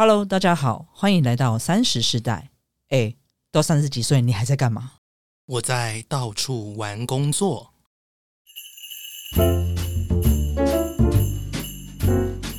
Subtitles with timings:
[0.00, 2.50] Hello，大家好，欢迎来到三十世代。
[2.90, 3.16] 哎，
[3.50, 4.92] 都三十几岁，你还在干嘛？
[5.46, 7.72] 我在到处玩工作。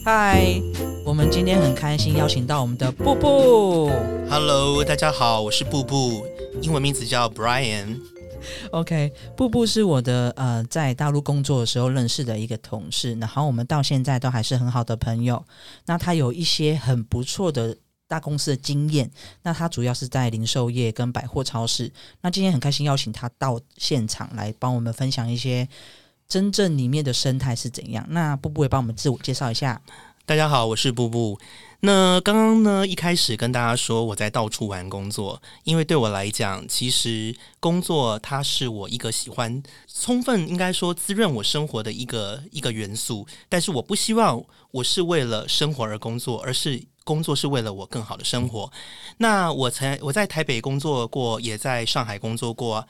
[0.03, 0.59] 嗨，
[1.05, 3.89] 我们今天很开心邀请到我们的布布。
[4.29, 6.27] Hello，大家好，我是布布，
[6.61, 8.01] 英文名字叫 Brian。
[8.71, 15.43] OK，布布是我的呃，在大陆工作的时候认识的一个同事，然后我们到现在都还是很好的朋友。
[15.85, 17.75] 那他有一些很不错的
[18.07, 19.09] 大公司的经验，
[19.43, 21.91] 那他主要是在零售业跟百货超市。
[22.21, 25.67] 那今天很开心邀请他到现场来帮我们分享一些
[26.27, 28.05] 真正里面的生态是怎样。
[28.09, 29.81] 那布布也帮我们自我介绍一下。
[30.25, 31.39] 大家好，我是布布。
[31.81, 43.25] 那刚刚呢，一开始跟大家说我在到处玩工作，因为对我来讲，其实工作它是我一个喜欢、充分应该说滋润我生活的一个一个元素。
[43.47, 48.69] 但是我不希望我是为了生活而工作，而是工作是为了我更好的生活。
[49.17, 52.85] 那我曾我在台北工作过，也在上海工作过。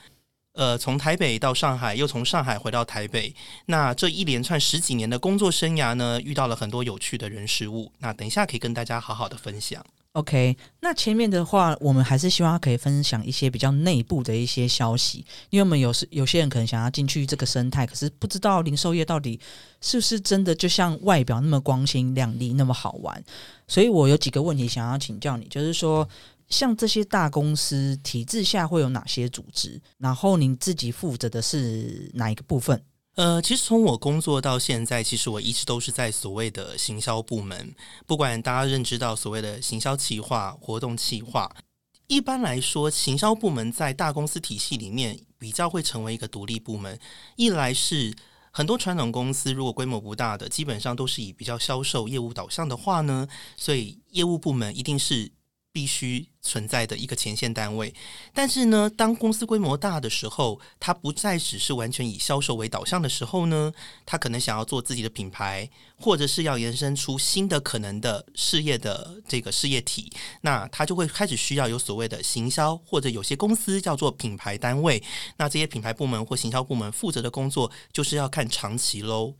[0.53, 3.33] 呃，从台北到上海，又从上海回到台北，
[3.67, 7.91] 那这一连串十几年的工作生涯呢，遇到了很多有趣的人事物。
[7.99, 9.85] 那等一下可以跟大家好好的分享。
[10.13, 19.39] OK，那前面的话，我们还是希望可以分享一些比较内部的一些消息，因为我们有时有些人可能想要进去这个生态，可是不知道零售业到底
[19.81, 23.23] 是不是真的就像外表那么光鲜亮丽、那么好玩。
[23.67, 26.09] 所以我有几个问题想要请教你，就是说，
[26.49, 29.81] 像这些大公司体制下会有哪些组织？
[29.97, 32.83] 然后您自己负责的是哪一个部分？
[33.15, 37.75] 呃，其实从我工作到现在，其实我一直都是在所谓的行销部门。
[38.07, 41.53] 不管大家认知到所谓的行销企划、活动企划，
[42.07, 46.97] 一般来说，行销部门在大公司体系里面比较会成为一个独立部门。
[47.35, 48.15] 一来是
[48.51, 53.27] 很多传统公司如果规模不大的，基本上都是以比较销售业务导向的话呢，
[53.57, 55.29] 所以业务部门一定是
[55.71, 57.93] 必须存在的一个前线单位。
[58.33, 63.71] 但是呢，当公司规模大的时候，它不再只是完全以销售为导向的时候呢，
[64.05, 70.11] 它可能想要做自己的品牌，或者是要延伸出新的可能的事业的这个事业体，
[70.41, 75.01] 那它就会开始需要有所谓的行销，或者有些公司叫做品牌单位。
[75.37, 79.35] 那这些品牌部门或行销部门负责的工作，就是要看长期喽。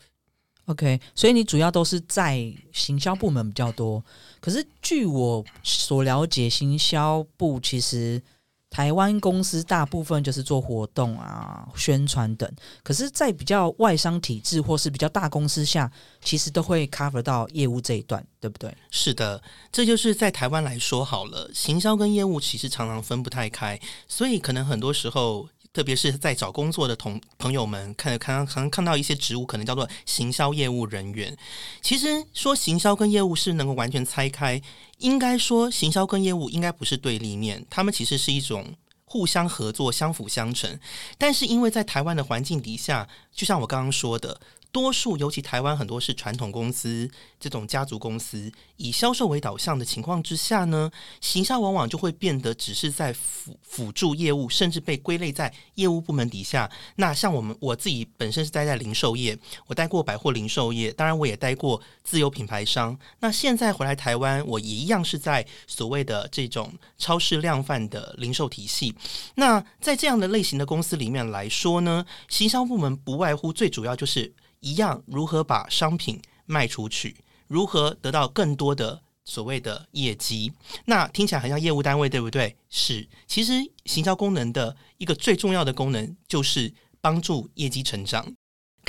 [0.70, 2.38] OK，所以你主要都是在
[2.72, 4.04] 行销部门比较多。
[4.40, 8.22] 可是据我所了解，行销部其实
[8.70, 12.48] 台湾公司大部分就是做活动啊、宣传等。
[12.84, 15.92] 可是，在比较外商体制或是比较大公司下，
[16.24, 18.72] 其实都会 cover 到业务这一段，对不对？
[18.92, 19.42] 是的，
[19.72, 25.50] 这就是在台湾来说好了，行销跟业务其实常常分不太开，所以可能很多时候。
[25.80, 31.34] 特别是在找工作的同朋友们，看看可能看到一些职务，可能叫做行销业务人员。
[31.82, 34.62] 其实说行销跟业务是能够完全拆开，
[34.98, 38.76] 应该说行销跟业务应该不是对立面，他们其实是一种
[39.06, 40.78] 互相合作、相辅相成。
[41.18, 44.42] 但是因为在台湾的环境底下，就像我刚刚说的。
[44.72, 47.10] 多数，尤其台湾很多是传统公司
[47.40, 50.92] 这种家族公司，以销售为导向的情况之下呢，
[51.22, 56.70] 行销往往就会变得只是在辅辅助业务，甚至被归类在业务部门底下。
[56.98, 62.96] 那像我们我自己本身是待在零售业，我待过百货零售业，当然我也待过自有品牌商。
[63.22, 68.94] 那现在回来台湾，我一样是在所谓的这种超市量贩的零售体系。
[69.34, 74.32] 那在这样的类型的公司里面来说呢，行销部门不外乎最主要就是。
[74.60, 77.18] 一样，如何把商品卖出去？
[77.48, 80.52] 如何得到更多的所谓的业绩？
[80.86, 82.56] 那听起来很像业务单位，对不对？
[82.70, 83.54] 是，其实
[83.86, 88.34] 行销功能的一个最重要的功能就是帮助业绩成长。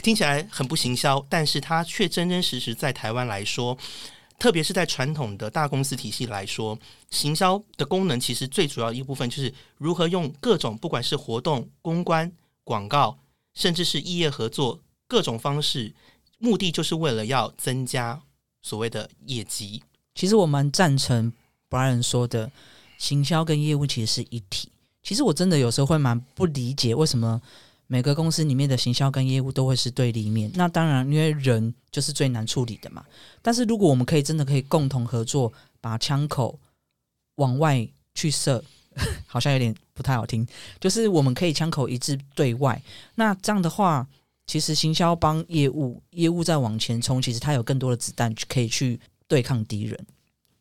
[0.03, 3.77] 听起来很不行销，但是它却真真实实在台湾来说，
[4.39, 6.79] 特别是在传统的大公司体系来说，
[7.11, 12.31] 行销的功能其实最主要一部分就是如何用各种不管是活动、公关、
[12.65, 13.19] 广告，
[13.55, 14.81] 甚至是异业合作。
[15.11, 15.93] 各种方式，
[16.39, 18.23] 目的就是为了要增加
[18.63, 19.83] 所谓的业绩。
[20.15, 21.33] 其实我蛮赞成
[21.69, 22.53] Brian 说的，
[22.97, 24.71] 行销跟业务其实是一体。
[25.03, 27.43] 其实我真的有时候会蛮不理解，为什么
[27.89, 30.49] 每个公司里面的行销跟业务都会是对立面。
[30.55, 33.05] 那当然，因为人就是最难处理的嘛。
[33.43, 36.57] 但是如果我们可以真的可以共同合作，把枪口
[37.35, 37.85] 往外
[38.15, 38.63] 去射，
[39.27, 40.47] 好像有点不太好听。
[40.79, 42.81] 就是我们可以枪口一致对外，
[43.17, 44.07] 那这样的话。
[44.51, 48.99] 其实行销帮业务，业务再往前冲，其实它有更多的子弹可以去
[49.29, 50.07] 对抗敌人。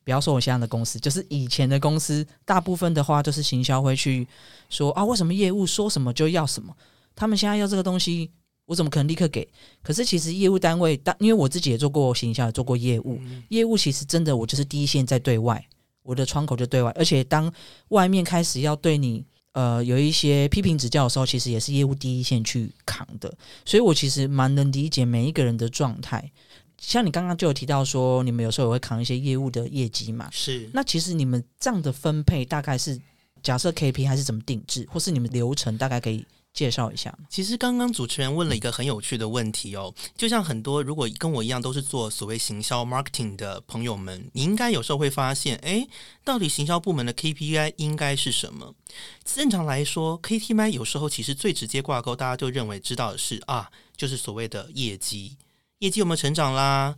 [0.03, 4.27] 不要说我现在的公司，就是以前的公司，大部分的话都是行销会去
[4.69, 6.71] 说啊，为什么业务说什么就要什么？
[7.15, 8.29] 他们现在要这个东西，
[8.67, 9.47] 我怎么可能立刻给？
[9.81, 13.19] 可是其实业务单位，当因为我自己也做过行销，也做过业务，
[13.49, 15.67] 业务其实真的我就是第一线在对外，
[16.03, 17.51] 我的窗口就对外，而且当
[17.87, 23.33] 外面开始要对你呃有一些批评指教的时候，其实也是业务第一线去扛的，
[23.65, 26.31] 所以我其实蛮能理解每一个人的状态。
[26.77, 30.29] 像你刚刚就有提到说，你们有时候也会扛一些业务的业绩嘛？
[30.31, 30.69] 是。
[30.73, 32.97] 那其实你们这样的分配大概是
[33.43, 36.25] 假设 KP 还是怎么定制，或是你们流程大概可以？
[36.59, 45.87] 介绍一下其实刚刚主持人问了一个很有趣的问题哦，就像很多如果跟我一样都是做所谓行销 marketing 的朋友们，你应该有时候会发现，哎，
[46.25, 48.75] 到底行销部门的 KPI 应该是什么？
[49.23, 55.37] 正常来说，KPI 有时候其实最直接挂钩，大家就认为知道的是啊，就是所谓的业绩，
[55.77, 56.93] 业绩有没有成长啦，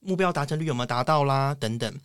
[0.00, 1.98] 目标达成率有没有达到啦，等等。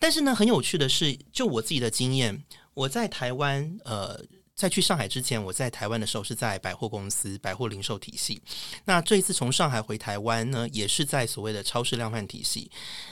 [0.00, 2.42] 但是呢，很有趣的是，就我自己的经验，
[2.74, 4.24] 我在台湾，呃。
[4.58, 8.42] 在去上海之前，我在台湾的时候是在百货公司、百货零售体系。
[8.86, 12.68] 那这一次从上海回台湾呢，也是在所谓的超市量贩体系。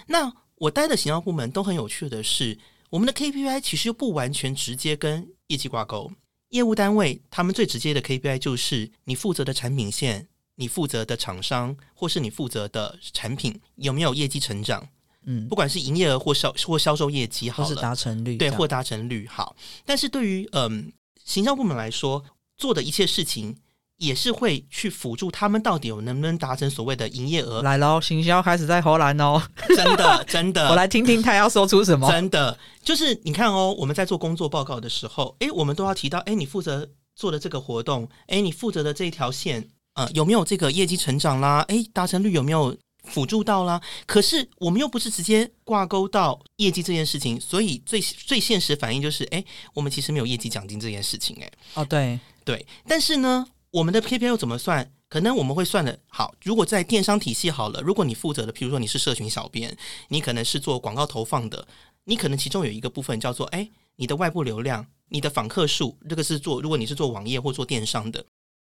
[0.09, 2.59] 那我待的行销部门都很有趣的是，
[2.91, 6.11] 我们的 KPI 其实又不完全直接跟业绩挂钩。
[6.49, 10.27] 业务单位他们最直接的 KPI 就是你负责的产品线、
[10.57, 14.89] 你负责的厂商或是你负责的产品有没有业绩成长。
[15.23, 19.55] 嗯，不管是营业额或销或销售业绩，好了，是达成率，对，或达成率好。
[19.85, 20.93] 但是对于嗯。
[21.26, 22.25] 行销部门来说，
[22.56, 23.58] 做的一切事情
[23.99, 27.61] 也是会去辅助他们到底有能不能达成所谓的营业额。
[27.62, 29.43] 来喽，行销开始在荷兰哦，
[29.76, 32.11] 真的真的， 我来听听他要说出什么。
[32.11, 41.64] 真的就是你看哦，我们在做工作报告的时候，哎，我们都要提到，哎，你负责做的这个活动，哎，你负责的这一条线，呃，有没有这个业绩成长啦？
[41.69, 42.76] 哎，达成率有没有？
[43.06, 49.43] 辅助到啦，可是我们又不是直接挂钩到业绩这件事情，所以最最现实反应就是，哎，
[49.73, 54.93] 我们其实没有业绩奖金这件事情，哎，哦，对对，但是呢，我们的 KPI 又怎么算？
[55.08, 59.76] 可能我们会算的好，如果在电商体系好了，如果你负责的，譬如说你是社群小编，
[60.09, 61.67] 你可能是做广告投放的，
[62.05, 68.25] 你可能其中有一个部分叫做，哎，你的外部流量，你的访客数，这个是做，如果你是做网页或做电商的。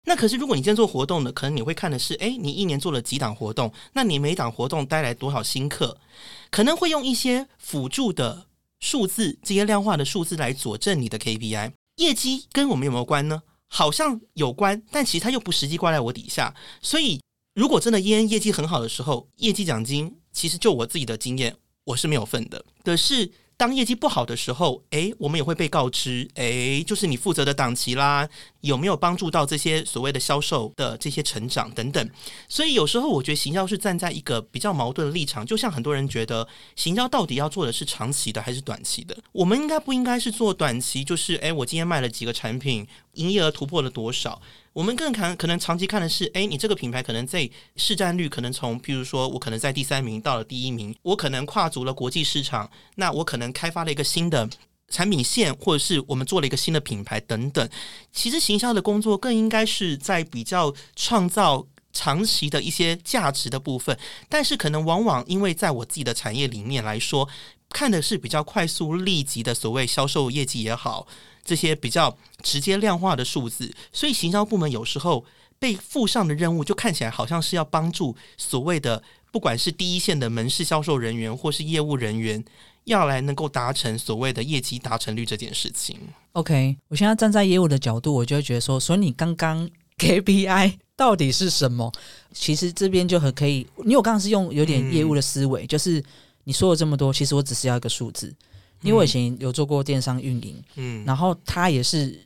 [0.05, 3.71] 那可是，如果你今天做活动呢，可能你会看的是，哎，你一年做了几档活动？
[3.93, 5.97] 那你每档活动带来多少新客？
[6.51, 8.47] 可能会用一些辅助的
[8.81, 13.43] 数字，这些量化的数字来佐证你的 KPI 业绩跟我们有没有关呢？
[13.69, 16.53] 好像有关，但其实它又不实际挂在我底下。
[16.81, 17.21] 所以，
[17.55, 21.55] 如果真的业业绩很好的时候，业绩奖金其实就我自己的经验，
[21.85, 22.65] 我是没有份的。
[22.83, 23.31] 可是。
[23.63, 28.27] 当业绩不好的时候，哎，我们也会被告知，哎，就是你负责的档期啦，
[28.59, 32.09] 有没有帮助到这些所谓的销售的这些成长等等。
[32.49, 36.45] 所以有时候我觉得行销是站在一个比较矛盾的立场，就像很多人觉得
[36.75, 39.15] 行销到底要做的是长期的还是短期的？
[39.31, 41.01] 我们应该不应该是做短期？
[41.01, 44.41] 就是哎，我今天卖了几个产品，营业额突破了多少？
[44.71, 54.49] 我们更看可能长期看的是，哎，你这个品牌可能在市占率可能从，譬如说我可能在第三名到了第一名，我可能跨足了国际市场，那我可能开发了一个新的
[54.87, 57.69] 产品线，或者是我们做了一个新的品牌等等。
[58.11, 63.95] 其实行销的工作更应该是在比较创造长期的一些价值的部分，
[64.27, 67.29] 但是可能往往因为在我自己的产业里面来说，
[67.69, 71.07] 看的是比较快速立即的所谓销售业绩也好。
[71.43, 75.25] 这些比较直接量化的数字，所以行销部门有时候
[75.59, 79.01] 被附上的任务，就看起来好像是要帮助所谓的
[79.31, 82.43] 不管是第一线的门市销售人员或是业务人员，
[82.85, 85.97] 要来能够达成所谓的业绩达成率这件事情。
[86.33, 91.91] OK，我现在站在业务的角度，我就会觉得说，所以你刚刚 KPI 到底是什么？
[92.33, 96.03] 其实这边就很可以，因为我刚刚是用有点业务的思维，就是
[96.43, 98.33] 你说了这么多，其实我只是要一个数字。
[98.83, 102.19] 因为我以前有做过电商运营，嗯，然后他也是，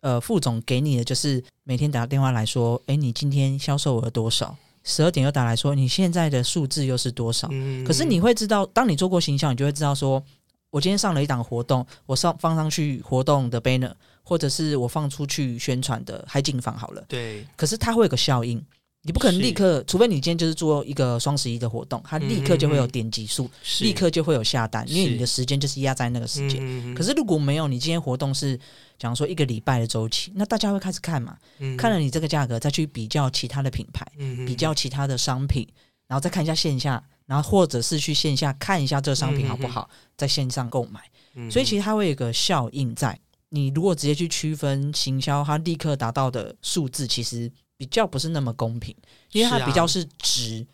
[0.00, 4.56] 呃，副总给你的就是每天打电话来说，哎，你今天销售额多少？
[4.84, 7.48] 十二点又打来说，你现在的数字又是多少？
[7.86, 10.22] 可是你会知道，当你做过形象，你就会知道，说
[10.70, 13.92] 我今天上了一档活动，我上放上去活动的 banner，
[14.22, 18.62] 或者是我放出去宣传的海景房好了，对，可是它会有个效应。
[19.06, 26.94] 你不可能立刻，除非你今天就是做一个双十一的活动，它立刻就会有点击数，立刻就会有下单，因为你的时间就是压在那个时间。
[26.94, 28.58] 可是如果没有，你今天活动是，
[28.98, 31.36] 假如说一个礼拜的周期，那大家会开始看嘛？
[31.76, 34.10] 看了你这个价格，再去比较其他的品牌，
[34.46, 35.68] 比较其他的商品，
[36.06, 41.02] 然后再看一下线下，然后或者是去线下看一下这个商品好不好，在线上购买。
[41.50, 43.20] 所以其实它会有个效应在，
[43.50, 47.52] 你如果直接去区分行销，它立刻达到的数字，其实。
[47.76, 48.94] 比较不是那么公平，
[49.32, 50.66] 因为它比较是值，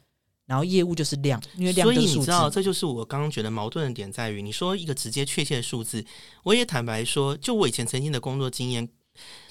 [0.47, 6.05] 然后业务就是量，因为量所以你知道，这就是我刚刚觉得矛盾的点在于，你说一个直接确切的数字，
[6.43, 8.89] 我也坦白说，就我以前曾经的工作经验，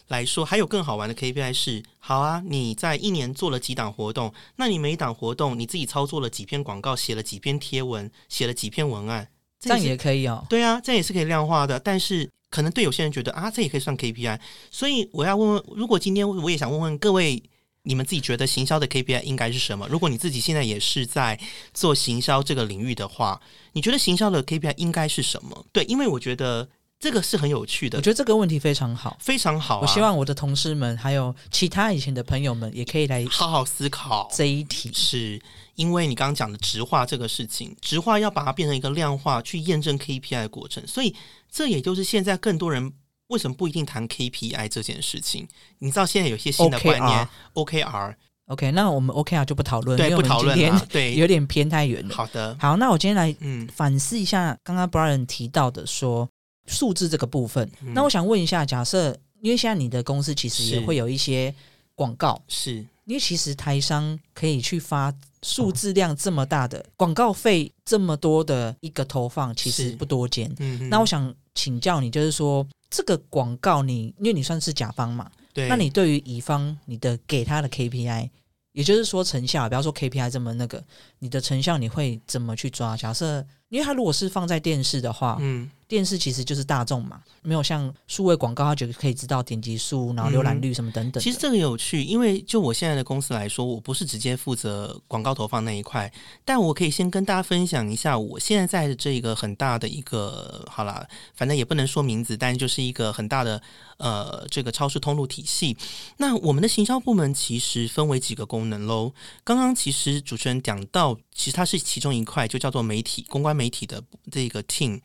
[0.07, 9.27] 来说，还有更好玩的 KPI 是，好啊，你在一年做了几档活动，那你每一档活动你自己操作了几篇广告，写了几篇贴文，写了几篇文案，
[9.59, 10.45] 这样也可以哦。
[10.49, 11.79] 对啊，这样也是可以量化的。
[11.79, 14.39] 但是可能对有些人觉得啊，这也可以算 KPI，
[14.71, 17.43] 所以我要问问，如果今天我也想问问各位。
[17.83, 19.87] 你们自己觉得行销的 KPI 应该是什么？
[19.89, 21.39] 如果你自己现在也是在
[21.73, 23.41] 做行销这个领域的话，
[23.71, 25.65] 你觉得行销的 KPI 应该是什么？
[25.71, 29.17] 对，因为我觉得这个是很有趣的我，觉得这个问题非常好。
[29.21, 29.81] 非常好、啊。
[29.81, 34.29] 我希望我的同事们还有其他以前的朋友们也可以来好好思考。
[34.35, 34.91] 这一题。
[34.93, 35.41] 是
[35.79, 41.15] 因为你刚刚讲的直化这个事情，直化要把它变成一个量化去验证 KPI 的过程，所以
[41.49, 42.91] 这也就是现在更多人
[43.27, 45.47] 为什么不一定谈 KPI 这件事情。
[45.77, 50.85] 你知道现在有一些新的观念 OKR，OK，那我们 OKR 就不讨论，对，不讨论了。
[50.89, 52.13] 对， 有点偏太远了。
[52.13, 56.27] 好的，好，那我今天来嗯，反思一下刚刚 Brian 提到的说
[56.67, 57.71] 数字这个部分。
[57.81, 61.55] 嗯那我想问一下，假设因为现在你的公司其实也是会有一些
[61.99, 62.85] 广告，是。
[63.03, 70.49] 因为其实台商可以去发数字量这么大的广告费，这么多的一个投放，其实不多见。
[70.59, 78.29] 嗯，那我想请教你，就是说这个广告你，因为你算是甲方嘛，对，那你对于乙方你的给他的 KPI，
[78.73, 80.81] 也就是说成效，不要说 KPI 这么那个，
[81.17, 82.95] 你的成效你会怎么去抓？
[82.95, 91.19] 假设因为他如果是放在电视的话，嗯电视其实就是大众嘛，没有像数位广告，它就可以知道点击数，然后浏览率什么等等的。
[91.19, 96.09] 其实这个有趣，因为就我现在的公司来说，我不是直接负责广告投放那一块，
[96.45, 101.03] 但我可以先跟大家分享一下我现在在的这个很大的一个，好啦，
[101.33, 103.59] 反正也不能说名字，但就是一个很大的
[103.99, 105.77] 呃这个超市通路体系。
[106.17, 109.13] 那我们的行销部门其实分为几个功能喽。
[109.43, 114.99] 刚刚其实主持人讲到，其实它是其中一块，就叫做媒体公关媒体的这个 team。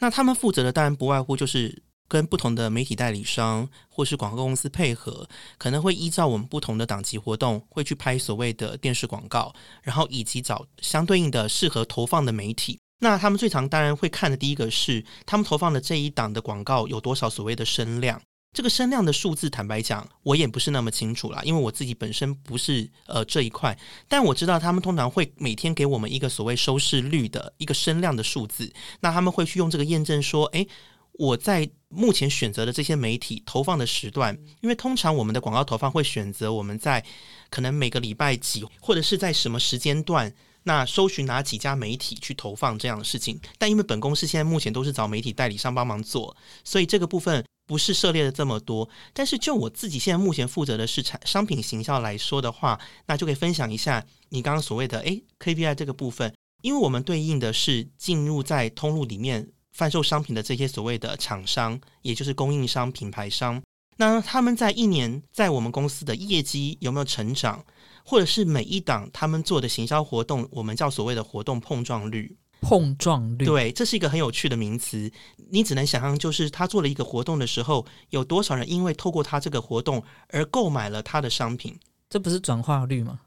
[0.00, 5.28] 那他们负责的当然不外乎就是跟不同的媒体代理商或是广告公司配合，
[5.58, 12.80] 可能会依照我们不同的档期活动，会去拍所谓的电视广告，然后以及找相对应的适合投放的媒体。
[13.00, 18.20] 那他们最常当然会看的第一个是他们投放的这一档的广告有多少所谓的声量。
[18.52, 23.78] 这个声量的数字，坦白讲，我也不是那么清楚啦，因为我自己本身不是呃这一块，
[24.08, 30.66] 但我知道他们通常会每天给我们一个所谓收视率的一个声量的数字，那他们会去用这个验证说，诶，
[31.12, 37.04] 我在目前选择的这些媒体投放的时段，因为通常我们的广告投放会选择我们在
[37.50, 40.34] 可能每个礼拜几，或者是在什么时间段。
[40.64, 48.88] 那搜寻哪几家媒体去投放这样的事情，但因为本公司现在目前都是找媒体代理商帮忙做，所以这个部分不是涉猎的这么多。
[49.12, 63.62] 但是就我自己现在目前负责的是产商品行销来说的话，那就可以分享一下你刚刚所谓的诶 KPI 这个部分，因为我们对应的是进入在通路里面贩售商品的这些所谓的厂商，也就是供应商、品牌商。
[63.98, 67.64] 那他们在一年在我们公司的业绩有没有成长，
[68.04, 72.36] 或者是每一档他们做的行销活动，我们叫所谓的活动碰撞率。
[72.60, 75.10] 碰撞率，对，这是一个很有趣的名词。
[75.50, 81.78] 你只能想象，就是他做了一个活动的时候，有多少人因为透过他这个活动而购买了他的商品。
[82.10, 83.20] 这不是转化率吗？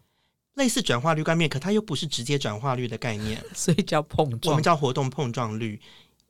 [0.55, 4.61] 类似转化率概念，可它又不是直接转化率的概念， 所以叫碰撞我们。
[4.63, 5.79] 叫活动碰撞率。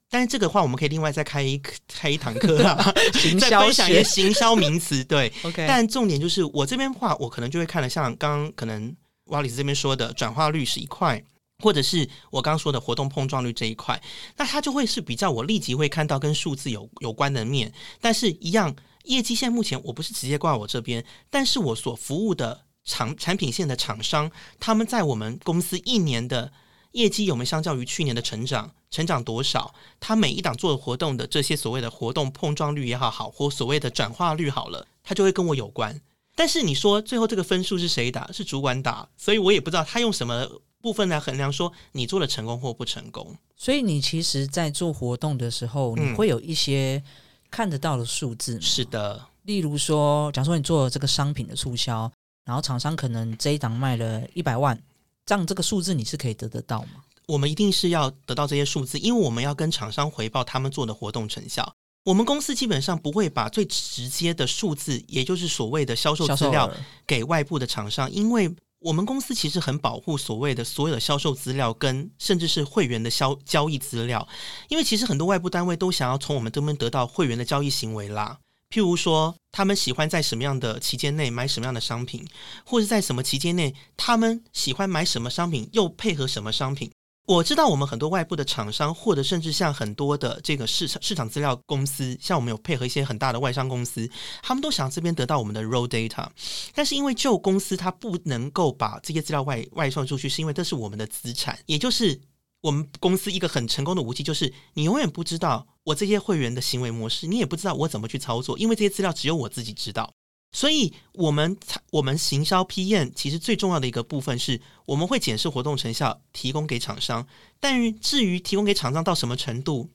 [0.10, 5.04] 但是这个话，我们可以另外再开一开一堂课啊， 行销再分享一些行销名词。
[5.06, 8.94] 对，OK，但重点就是我这边话，我可能就会看了，像刚刚可能
[9.28, 11.24] 瓦里斯这边说的转化率是一块，
[11.62, 14.02] 或者是我刚说的活动碰撞率这一块，
[14.36, 17.72] 那它就会是比较我立即会看到跟数字有有关的面。
[18.02, 26.52] 但是，一样业绩现在目前我不是直接挂我这边，但是我所服务的厂产品线的厂商，他们在我们公司一年的
[26.92, 28.74] 业绩有没有相较于去年的成长？
[28.90, 29.74] 成长多少？
[30.02, 36.02] 他每一档做的活动的这些所谓的活动碰撞率也好，好或所谓的转化率好了，他就会跟我有关。
[36.36, 38.30] 但是你说最后这个分数是谁打？
[38.32, 40.46] 是主管打，所以我也不知道他用什么
[40.82, 43.36] 部分来衡量说你做的成功或不成功。
[43.56, 47.02] 所以你其实，在做活动的时候，嗯你会有一些
[47.50, 52.12] 看得到的数字吗，是的，例如说，假如说你做了这个商品的促销，
[52.44, 54.82] 然后厂商可能这一档卖了一百万，
[55.26, 57.04] 这样这个数字你是可以得得到吗？
[57.28, 61.72] 我们一定是要得到这些数字，因为我们要跟厂商回报他们做的活动成效。
[62.04, 66.70] 我们公司基本上不会把最直接的数字，也就是所谓的销售资料
[67.06, 74.28] 给外部的厂商，因为我们公司其实很保护所谓的所有的销售资料跟甚至是会员的销交易资料，
[74.70, 78.40] 因为其实很多外部单位都想要从我们这边得到会员的交易行为啦。
[78.72, 82.26] 譬如说，他们喜欢在什么样的期间内买什么样的商品，
[82.66, 86.90] 或者在什么期间内他们喜欢买什么商品，又配合什么商品。
[87.28, 94.10] 我知道我们很多外部的厂商，或者甚至像很多的这个市场市场资料公司，像我们有配合一些很大的外商公司，
[94.42, 96.28] 他们都想这边得到我们的 raw data，
[96.74, 102.20] 但是因为旧公司它不能够把这些资料外外送出去，是因为这是我们的资产，也就是
[102.62, 110.12] 我们公司一个很成功的武器，就是你永远不知道我这些会员的行为模式，你也不知道我怎么去操作，因为这些资料只有我自己知道。
[110.54, 111.58] 所以，我们
[111.92, 117.26] 我们行销批验其实最重要的一个部分是，我们会检视活动成效，提供给厂商。
[117.60, 119.90] 但于至于提供给厂商到什么程度，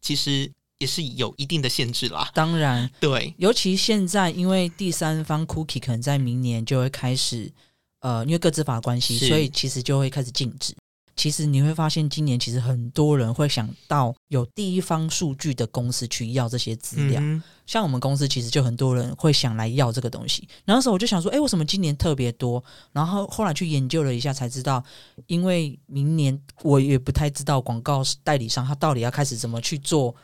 [0.00, 2.30] 其实也是有一定的限制啦。
[2.34, 7.52] 当然，对，尤其现在，因为第三方 cookie 可能在明年就会开始，
[7.98, 10.72] 呃，因为各自法关系，所以其实就会开始禁止。
[11.16, 17.22] 其实你会发现，今年其实很多人会想到有第一方数据的公司去要这些资料。
[17.66, 20.46] 像我们公司其实就很多人会想来要这个东西。
[20.64, 22.62] 然后时候我就想说，哎，为什么今年特别多？
[22.92, 24.84] 然后后来去研究了一下，才知道，
[25.26, 30.14] 因为明年我也不太知道广告代理商他到底要开始怎么去做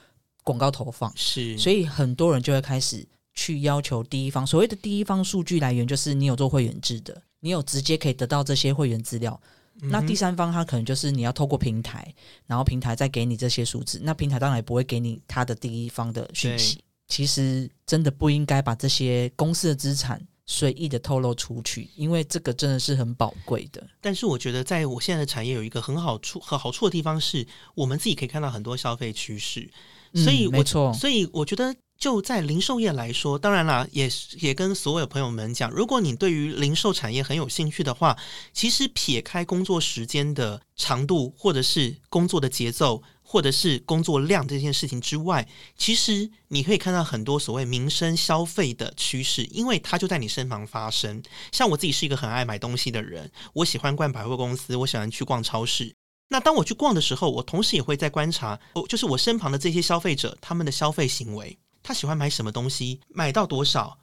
[0.43, 1.11] 广告投放。
[1.17, 4.47] 是，所以很多人就会开始去要求第一方。
[4.47, 9.41] 所谓的第一方数据来源，就是你有做会员制的，你有直接可以得到这些会员资料。
[9.83, 12.13] 那第三方他可能就是你要透过平台，
[12.47, 14.01] 然后平台再给你这些数字。
[14.03, 16.83] 那平台当然也不会给你他的第一方的讯息。
[17.09, 23.85] 其实真的不应该把这些公司的资产随意的透露出去，因为这个真的是很宝贵的。
[24.01, 29.69] 但是我觉得，在我现在的产业有一个很好处和好处的地方，是我们自己可以看到很多消费趋势。
[30.15, 30.93] 所以，没错。
[30.93, 31.75] 所以我觉得。
[32.01, 38.17] 就在零售业来说，当然啦，也也跟所有朋友们讲，如果你对于零售产业很有兴趣的话，
[38.55, 51.23] 其实撇开工作时间的长度，或者是工作的节奏，或者是工作量这件事情之外，其实你可以看到很多所谓民生消费的趋势，因为它就在你身旁发生。
[51.53, 55.95] 像我自己是一个很爱买东西的人，我喜欢逛百货公司，我喜欢去逛超市。
[56.31, 61.59] 那当我去逛的时候，我同时也会在观察，哦，就是我身旁的这些消费者他们的消费行为。
[61.83, 63.99] 他喜欢买什么东西，买到多少，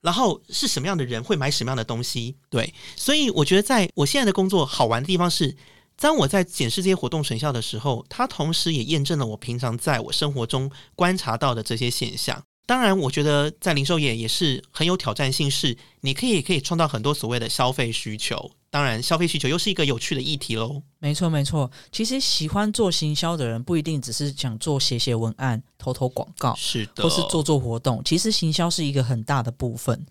[0.00, 2.36] 然后是什么样的人会买什么样的东西？
[2.48, 5.56] 对，所以我觉得在我现在的工作好玩的地方是，
[5.96, 12.42] 当我在检视这些活动成效的时候，它同时也验证了我平常在我生活中观察到的这些现象。
[12.66, 18.50] 当然，我觉得在零售业也是很有挑战性，是你可以可以创造很多所谓的消费需求。
[18.70, 20.82] 当然，消费需求又是一个有趣的议题喽。
[20.98, 21.70] 没错，没错。
[21.90, 28.02] 其实喜欢做行销的人，不一定只是想做写写文案、投投广告，是的，或是做做活动。
[28.04, 30.06] 其实行销是一个很大的部分。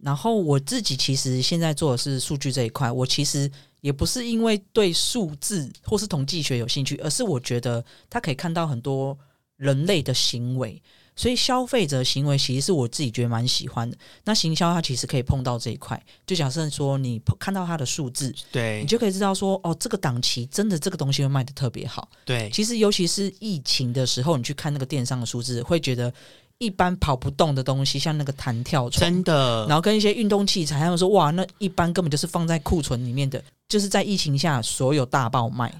[0.00, 2.90] 然后我自己其实现在做的是数据这一块。
[2.90, 3.50] 我其实
[3.82, 9.18] 也不是因为对数字或是统计学有兴趣，而是我觉得它可以看到很多
[9.56, 10.80] 人类的行为。
[11.18, 13.98] 所以消费者行为其实是我自己觉得蛮喜欢的。
[14.24, 22.08] 那行销它其实可以碰到这一块，就假设说你看到它的数字，对你就可以知道说，哦，这个档期真的这个东西会卖的特别好。
[22.24, 26.14] 对，其实尤其是疫情的时候，你去看那个电商的数字，会觉得
[26.58, 35.74] 一般跑不动的东西，像那个弹跳床，真的，然后跟一些运动器材，他们说哇，那一般根本就是放在库存里面的，就是在疫情下所有大爆卖。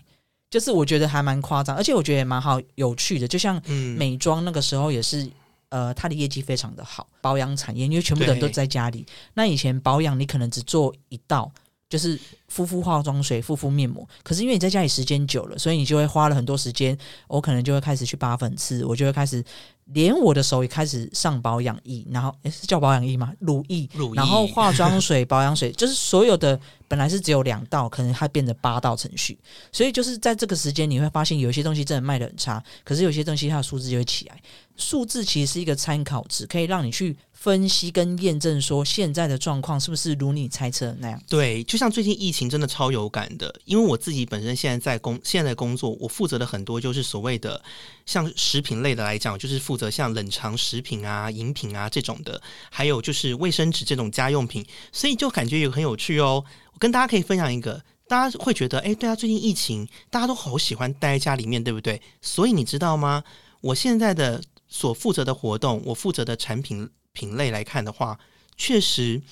[0.51, 3.29] 就是我觉得还蛮夸张，而且我觉得也蛮好有趣的。
[3.29, 3.61] 就像
[3.97, 5.29] 美妆那个时候也是，
[5.69, 7.07] 呃，它的业绩非常的好。
[7.21, 11.51] 保养产业因为全部的人都在家里，那以前保养你可能只做一道，
[11.89, 14.09] 就是敷敷化妆水、敷敷面膜。
[14.23, 16.97] 可是因为你在家里时间久了，所以你就会花了很多时间。
[17.27, 19.45] 我可能就会开始去拔粉刺，我就会开始。
[19.93, 23.33] 连我的手也开始上保养液，然后诶是叫保养液吗？
[23.41, 29.39] 乳液，乳液然后化妆水、保养水， 就是所有的本来是只有两道，可能它变成八道程序。
[29.73, 34.41] 所以就是在这个时间，你会发现有些东西真的卖的很差，可是有些东西它的数字就会起来。
[34.77, 41.21] 数字其实是一个参考值，可以让你去分析跟验证说现在的状况是不是如你猜测那样。
[41.29, 47.61] 对，就像最近疫情真的超有感的，因为我自己本身现在在工现在工作，我负责的很多就是所谓的
[48.09, 52.41] 像食品类的来讲，就是负责像冷藏食品啊、饮品啊这种的，
[52.71, 56.43] 还有就是卫生纸这种家用品，所以就感觉也很有趣哦。
[56.73, 62.01] 我跟大家可以分享一个，大家会觉得，哎，对啊，最近疫情大家都好喜欢待在家里面，对不对？
[62.23, 63.23] 所以你知道吗？
[63.61, 64.43] 我现在的。
[64.71, 68.19] 所负责的活动，我负责的产品品类来看的话，
[68.55, 69.23] 确实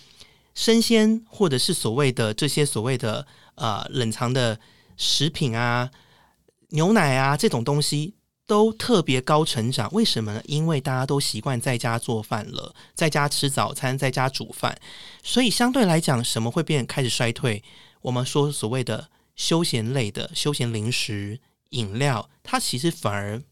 [0.55, 4.59] 生鲜或者是所谓的这些所谓的呃冷藏的
[4.97, 5.91] 食品啊、
[6.71, 8.15] 牛奶啊这种东西
[8.47, 9.89] 都特别高成长。
[9.93, 10.43] 为什么呢？
[10.47, 14.79] 因为大家都习惯在家做饭了，在家吃早餐，在家煮饭，
[15.23, 17.63] 所以相对来讲，什么会变开始衰退？
[18.03, 23.43] 我们说所谓的休闲类的休闲零食、饮料，它其实反而。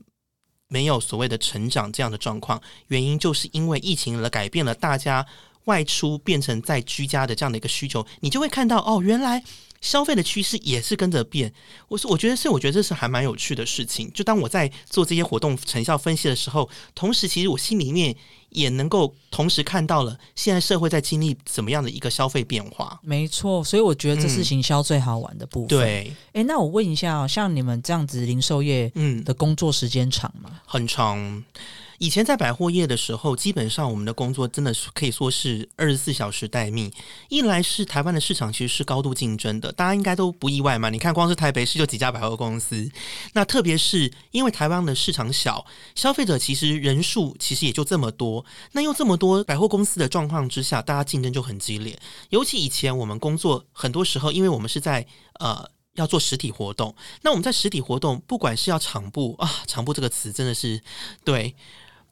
[0.67, 5.25] 没有所谓的成长这样的状况，原因就是因为疫情了，改变了大家
[5.67, 9.45] 外出变成在居家的这样的一个需求，你就会看到哦，原来
[9.85, 11.53] 消费的趋势也是跟着变。
[11.89, 14.11] 我是我觉得是，我觉得这是还蛮有趣的事情。
[14.15, 18.17] 就当我在做这些活动成效分析的时候，同时其实我心里面
[18.49, 22.99] 也能够同时看到了现在社会在经历怎么样的一个消费变化。
[23.03, 25.69] 没错，所以我觉得这是行销最好玩的部分。
[25.69, 30.63] 对，哎，那我问一下哦，像你们这样子零售业，嗯，的工作时间长吗？
[30.65, 31.45] 很长。
[32.05, 36.93] 以前在百货业的时候，基本上我们的工作真的是可以说是二十四小时待命。
[37.31, 40.91] 一来是台湾的市场其实是高度竞争的，大家应该都不意外嘛。
[40.91, 42.91] 你看，光是台北市就几家百货公司。
[43.33, 45.65] 那特别是因为台湾的市场小，
[45.95, 48.45] 消费者其实人数其实也就这么多。
[48.73, 51.99] 那又这么多百货公司的状况之下，大家竞争就很激烈。
[52.29, 55.07] 尤其以前我们工作很多时候，因为我们是在
[55.41, 60.83] 呃要做实体活动，那我们在实体活动，不管是要场部啊，场部这个词真的是
[61.25, 61.57] 对。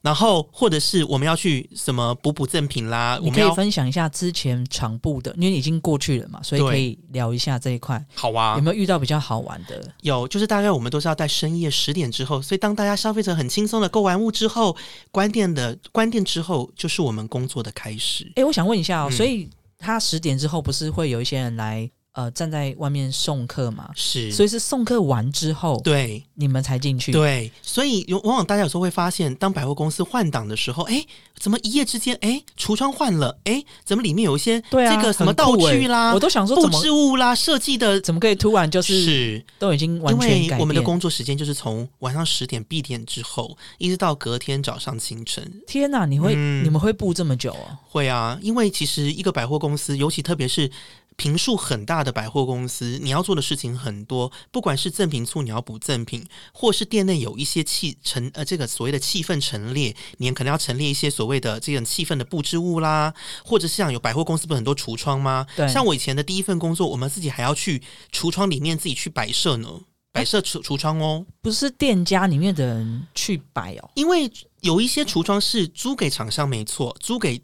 [0.03, 8.05] 然后，或者是我们要去什么补补赠品啦，你可以分享一下之前场部的，因为已经过去了嘛，所以可以聊一下这一块。
[8.13, 9.81] 好啊，有没有遇到比较好玩的？
[10.01, 14.75] 有，就是大概我们都是要在深夜十点之后，所以当大家消费者很轻松的购完物之后，
[15.09, 18.29] 关店的关店之后，就是我们工作的开始。
[18.35, 21.89] 哎，我想问一下哦，所以他十点之后不是会有一些人来？
[22.13, 31.03] 呃，站在外面送客嘛，是，所以是送客完之后，对，你们才进去，对，所以有往往大家有时候会发现，当百货公司换档的时候，哎，
[31.39, 45.51] 怎么一夜之间，哎，橱窗换了，哎，怎么里面有一些对啊，这个什么道具啦，我都想说布置物啦，设计的怎么可以突然就是是都已经完全改我们的工作时间就是从晚上十点闭店之后，一直到隔天早上清晨。
[45.65, 47.75] 天哪，你会你们会布这么久哦？
[47.89, 50.69] 会啊，因为其实一个百货公司，尤其特别是。
[51.15, 63.13] 平数很大的百货公司，你要做的事情很多，不管是赠品处你要补赠品，或是店内有一些气陈呃这个所谓的气氛陈列，你可能要陈列一些所谓的这种气氛的布置物啦，
[63.45, 65.45] 或者是像有百货公司不是很多橱窗吗？
[65.55, 69.69] 对，像我以前的第一份工作，我们自己还要去橱窗里面自己去摆设呢，
[70.11, 77.41] 摆设橱橱窗哦，不是店家里面的人去摆哦，因为有一些橱窗是租给厂商，没错，租给。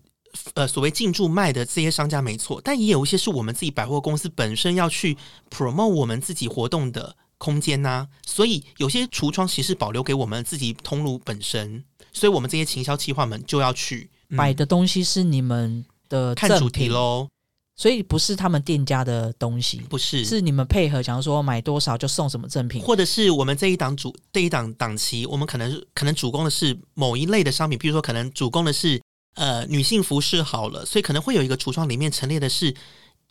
[0.54, 5.18] 呃，所谓进驻卖的这些商家没错，但也有一些是我们自己百货公司本身要去
[5.50, 8.08] promote 我们自己活动的空间呐。
[8.26, 17.28] 所以有些橱窗其实保留给我们自己通路本身，所以我们这些行销企划们就要去买的东西是你们的看主题喽。
[17.76, 29.02] 所以不是他们店家的东西，不是是你们配合，假如说买多少就送什么赠品，或者是我们这一档主这一档档期，我们可能可能主攻的是某一类的商品，比如说可能主攻的是。
[29.36, 32.76] 呃，女性服饰好了，所以可能会有一个橱窗里面陈列的是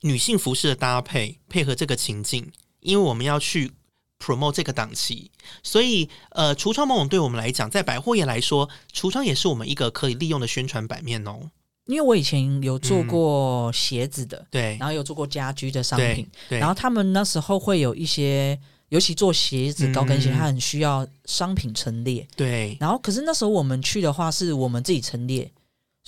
[0.02, 3.72] 女性服饰的搭配，配合这个情境，因为我们要去
[4.18, 5.30] promote 这个档期，
[5.62, 11.50] 所以呃，橱窗某种对我们来讲，在百货业来说，橱窗也是我们一个可以利用的宣传版面哦。
[11.86, 18.58] 因为我以前有做过鞋子的，对，然后有做过家居的商品，对，然后他们那时候会有一些，
[18.90, 25.50] 尤其做鞋子、高跟鞋，它很需要商品陈列，对，然后可是那时候我们去的话，是我们自己陈列。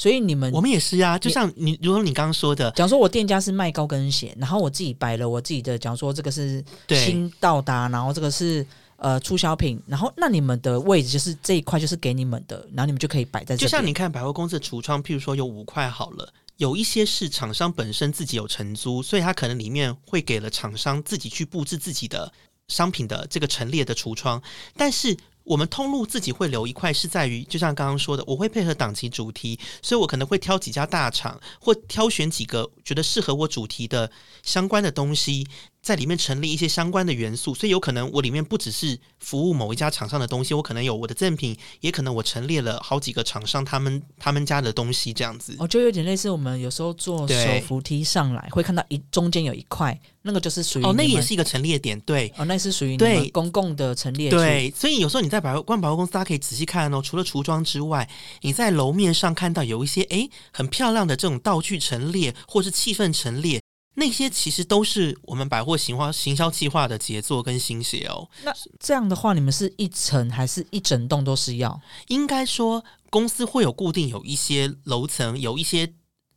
[0.01, 1.19] 所以你们，我们也是啊。
[1.19, 13.55] 就像你，如果你刚刚说的，假如说我店家是卖高跟鞋，然后我自己摆了我自己的，假如说这个是新到达，然后这个是呃促销品，然后那你们的位置就是这一块就是给你们的，然后你们就可以摆在。
[13.59, 22.33] 就像你看百货公司的橱窗，譬如说有五块好了，有一些是厂商本身自己有承租，所以他可能里面会给了厂商自己去布置自己的
[22.69, 24.43] 商品的这个陈列的橱窗，
[24.79, 25.15] 但是。
[25.45, 34.11] 我们通路自己会留一块，是在于就像刚刚说的，我会配合档期主题，所以我可能会挑几家大厂，或挑选几个觉得适合我主题的
[34.43, 35.47] 相关的东西。
[35.83, 45.57] 在里面成立一些相关的元素，所以有可能我里面不只是服务某一家厂商的东西，我可能有我的赠品，也可能我陈列了好几个厂商他们他们家的东西这样子。
[45.59, 47.35] 哦，就有点类似我们有时候坐手
[47.67, 54.31] 扶梯上来，会看到一中间有一块，那个就是属于哦，那也是一个陈列点，对，哦，那是属于对公共的陈列。
[54.31, 58.09] 对，所以有时候你在百货逛百货公司，大家可以仔细看哦，除了橱窗之外，
[58.43, 63.60] 你在楼面上看到有一些哎很漂亮的这种道具陈列，或是气氛陈列。
[63.95, 68.31] 那些其实都是我们百货行花行销计划的杰作跟心血哦。
[68.45, 71.81] 那这样的话，你们是一层还是一整栋都是要？
[72.07, 75.93] 应该说，公司会有固定有一些楼层，有一些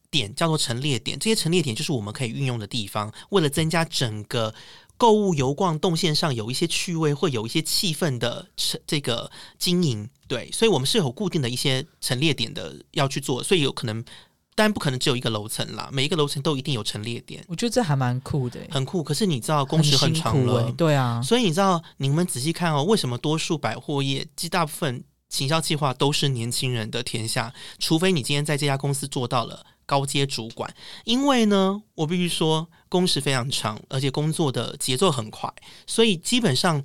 [0.10, 1.18] 点叫做陈列点。
[1.18, 3.14] 这些陈列点就是我们可以运用的地方。
[3.30, 4.54] 为了增加整个
[4.98, 8.48] 购物游逛动线上有一些趣味，会有一些气氛的
[8.88, 14.04] 这个经营，对，所以我们是有固定的一些陈列点的要去做，所以有可能。
[14.56, 17.44] 但不可能只有一个楼层啦，每一个楼层都一定有陈列点。
[17.48, 19.04] 我觉得这还蛮酷的，很酷。
[19.04, 21.22] 可是你知道工时很长了，对啊。
[21.22, 27.54] 所以你知道，你们仔细看哦，为什么多数百货业，及大部分行销计划都是年轻人的天下？
[27.80, 30.74] 除非你今天在这家公司做到了高阶主管，
[31.06, 35.52] 因为呢，我必须说，工时非常长，而且工作的节奏很快，
[35.88, 36.84] 所以基本上。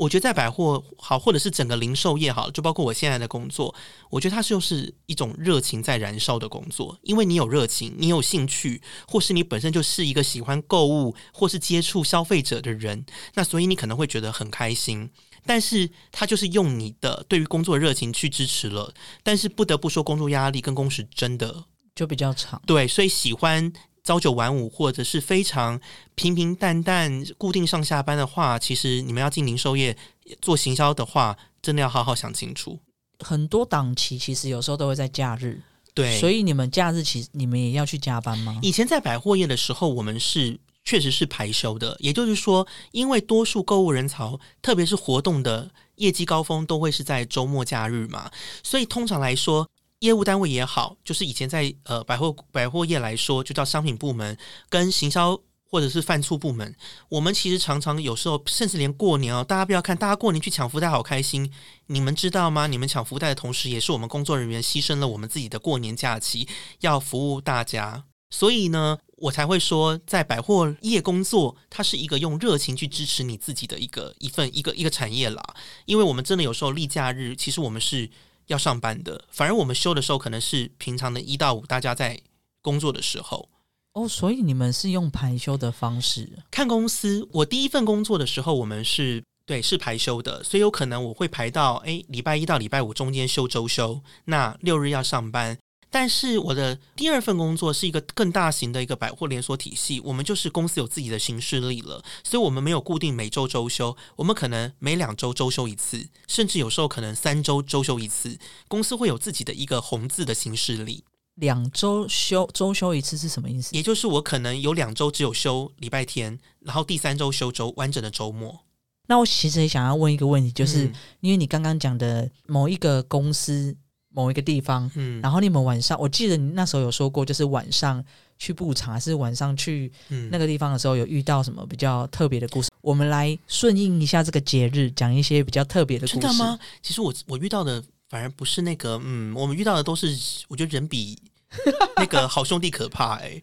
[0.00, 3.74] 我觉得在百货好，或者是整个零售业好，就包括我现在的工作，
[4.08, 6.98] 我觉得它就是一种热情在燃烧的工作。
[7.02, 15.10] 因为你有热情，你有兴趣，或是你本身就是一个喜欢购物或是接触消费者的人，那所以你可能会觉得很开心。
[15.44, 22.62] 但是他就是用你的对于工作热情去支持了，但是不得不说，工作压力跟工时真的就比较长。
[22.64, 23.70] 对，所以喜欢。
[24.02, 25.80] 朝九晚五，或者是非常
[26.14, 29.96] 平平淡淡、固定上下班的话，其实你们要进零售业
[30.40, 32.78] 做行销的话，真的要好好想清楚。
[33.18, 35.60] 很多档期其实有时候都会在假日，
[35.92, 38.58] 对，所以你们假日其实你们也要去加班吗？
[38.62, 48.30] 以前在百货业的时候，我们是确实是排休的，也就是说，因为多数购物人潮，特别是活动的业绩高峰，都会是在周末假日嘛，
[48.62, 49.68] 所以通常来说。
[50.00, 54.36] 业务单位也好，就是以前在呃百货百货业来说，就叫商品部门
[54.70, 55.38] 跟行销
[55.70, 56.74] 或者是贩促部门，
[57.10, 61.52] 我们其实常常有时候甚至连过年哦，大家不要看大家过年去抢福袋好开心，
[61.88, 62.66] 你们知道吗？
[62.66, 66.48] 你们抢福袋的同时，也是我们工作人员牺牲了我们自己的过年假期，
[66.80, 68.04] 要服务大家。
[68.30, 75.42] 所以呢，我才会说，在百货业工作，它是一个用热情去支持你自己的一个一份一个一个产业啦。
[75.84, 78.08] 因为我们真的有时候例假日，其实我们是。
[78.50, 82.20] 要上班的，反而我们休的时候可能是平常的一到五，大家在
[82.60, 83.48] 工作的时候。
[83.92, 86.28] 哦，所以你们是用排休的方式？
[86.50, 95.56] 看公司，我第一份工作的时候，我们是对是排休的，所以有可能我会排到哎礼拜一到礼拜五中间休周休，那六日要上班。
[95.92, 108.38] 但是我的第二份工作是一个更大型的一个百货连锁体系，我们就是公司有自己的行事力了，所以我们没有固定每周周休，我们可能每两周周休一次，甚至有时候可能三周周休一次。
[108.68, 111.02] 公司会有自己的一个红字的行事力。
[111.34, 113.74] 两周休周休一次是什么意思？
[113.74, 118.60] 也就是我可能有两周只有休礼拜天，然后第三周休周完整的周末。
[119.08, 123.76] 那我其实也想要问一个问题，就是因为你刚刚讲的某一个公司。
[124.12, 128.04] 某一个地方，嗯，然后你们晚上，我记得你那时候有说过，就是晚上
[128.38, 129.90] 去布场，还是晚上去
[130.30, 132.70] 那个地方的时候，有遇到什么比较特别的故事？
[132.80, 136.18] 我们来顺应一下这个节日，讲一些比较特别的故事。
[136.18, 136.58] 真的吗？
[136.82, 140.08] 其实我我遇到的反而不是那个，嗯，我们遇到的都是，
[140.48, 141.16] 我觉得人比
[141.96, 143.14] 那个好兄弟可怕。
[143.16, 143.40] 哎，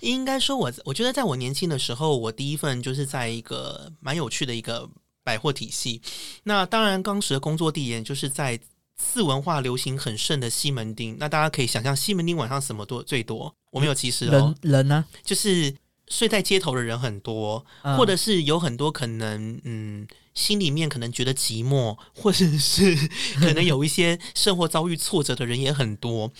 [0.00, 4.86] 应该说，我我觉得在我年轻的时候，我第一份就是在一个蛮有趣的一个
[5.24, 6.02] 百货体系。
[6.42, 8.60] 那当然，当时的工作地点就是在。
[9.02, 13.54] 次文化流行很盛的西门町，那大家可以想象西门町晚上什么多最多？
[13.70, 15.74] 我没有歧视哦，人人呢，就是
[16.08, 17.64] 睡在街头的人很多，
[17.96, 22.94] 或者是有很多可能，嗯，心里面可能觉得寂寞， 或者是
[23.40, 26.30] 可能有一些生活遭遇挫折的人也很多。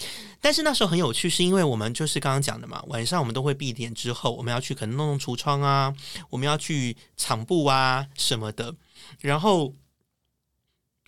[0.41, 5.95] 但是那时候很有趣，是因为我们就是刚刚讲的嘛，晚上我们都会闭店之后，我们要去可能弄弄橱窗啊，
[6.31, 8.75] 我们要去场布啊什么的，
[9.21, 9.75] 然后。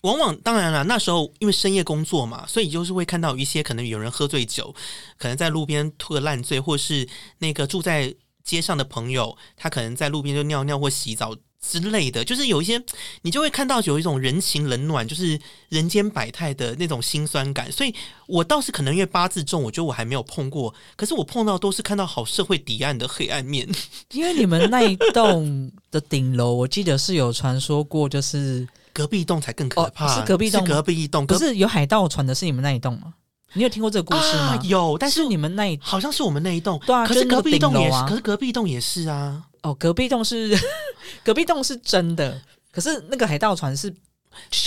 [0.04, 4.74] 往往当然了，那时候因为深夜工作嘛，所以就是会看到一些可能有人喝醉酒，
[5.16, 8.14] 可能在路边吐个烂醉，或是那个住在
[8.44, 12.78] 街上的朋友，他可能在路边就尿尿或洗澡之类的，就是有一些
[13.22, 15.40] 你就会看到有一种人情冷暖，就是
[15.70, 17.72] 人间百态的那种心酸感。
[17.72, 17.94] 所以
[18.26, 23.66] 我倒是可能因为八字重，我觉得我还没有碰过，可是我碰到都是看到好社会底岸的黑暗面。
[24.10, 28.68] 因为你们那一栋的顶楼，我记得是有传说过，就是。
[28.94, 31.26] 隔壁栋才更可怕，是隔壁栋，隔壁一栋。
[31.26, 33.12] 可是有海盗船的是你们那一栋吗？
[33.52, 34.58] 你有听过这个故事吗？
[34.64, 37.06] 有，但是你们那一好像是我们那一栋，对啊。
[37.06, 39.42] 可是隔壁栋也是，可是隔壁栋也是啊。
[39.62, 40.56] 哦，隔壁栋是
[41.22, 42.40] 隔壁栋是真的，
[42.72, 43.92] 可是那个海盗船是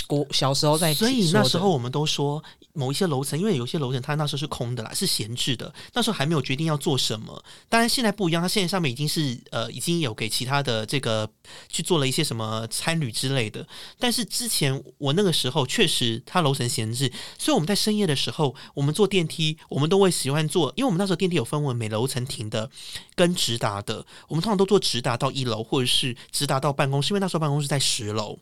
[0.06, 2.42] 国小时候在，所以那时候我们都说。
[2.74, 5.74] 某一些楼层，因为有些楼层它那时候是空的啦，是闲置的。
[5.94, 7.42] 那时候还没有决定要做什么。
[7.68, 11.28] 当然现在不一样，它现在上面已经是呃已经有给其他的这个
[11.68, 13.66] 去做了一些什么参旅之类的。
[13.98, 22.70] 但是之前我那个时候确实它楼层闲置，所以我们在深夜的时候，我们坐电梯，我们都会喜欢坐，因为我们那时候电梯有分为每楼层停的
[23.16, 24.06] 跟直达的。
[24.28, 28.38] 我们通常都坐直达到一楼，或者是直达到办公室，因为那时候办公室在十楼。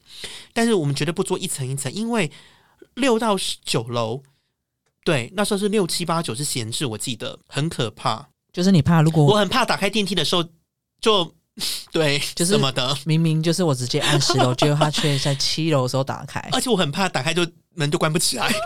[0.53, 2.31] 但是我们绝对不做一层一层，因为。
[2.95, 4.23] 六到九楼，
[5.05, 8.27] 对，那时候是六七八九是闲置，我记得很可怕。
[8.55, 10.43] 就是你怕，如果我很怕打开电梯的时候，
[10.99, 11.35] 就
[11.93, 12.97] 对，就是怎么的。
[13.05, 18.53] 明明就是我直接按十楼，结果他却在七楼的时候打开，而且我很怕打开就门就关不起来。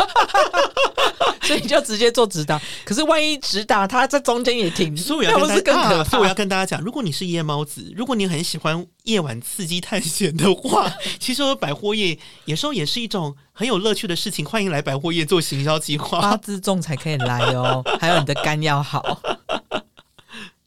[1.43, 14.47] 所以你就直接做直达，可是万一直达他在中间也停，所以我要跟大家，所以我要跟大家讲，如果你是夜猫子，如果你很喜欢夜晚刺激探险的话， 其实百货业有时候也是一种很有乐趣的事情。
[14.47, 19.21] 欢迎来百货业做行销计划，八字重才可以来哦，还有你的肝要好。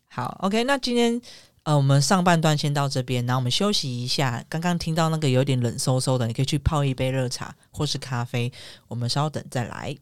[0.10, 1.22] 好，OK，那今天
[1.64, 4.44] 呃，我们上半段先到这边，然后我们休息一下。
[4.50, 8.52] 刚刚听到那个有点冷飕飕的，你可以去泡一杯热茶或是咖啡。
[8.90, 9.96] 我们稍等再来。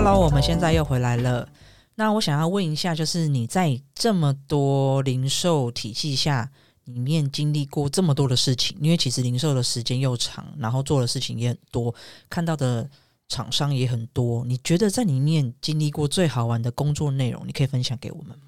[0.00, 1.48] Hello，我们现在又回来了，
[1.96, 6.48] 那我想要问一下，就是你在这么多零售体系下
[6.84, 11.92] 里面经历过这么多的事情，因为其实零售的时间又长，然后做的事情也很多，
[12.30, 12.88] 看到的
[13.26, 18.47] 厂商也很多，你觉得在里面经历过最好玩的工作内容，你可以分享给我们吗？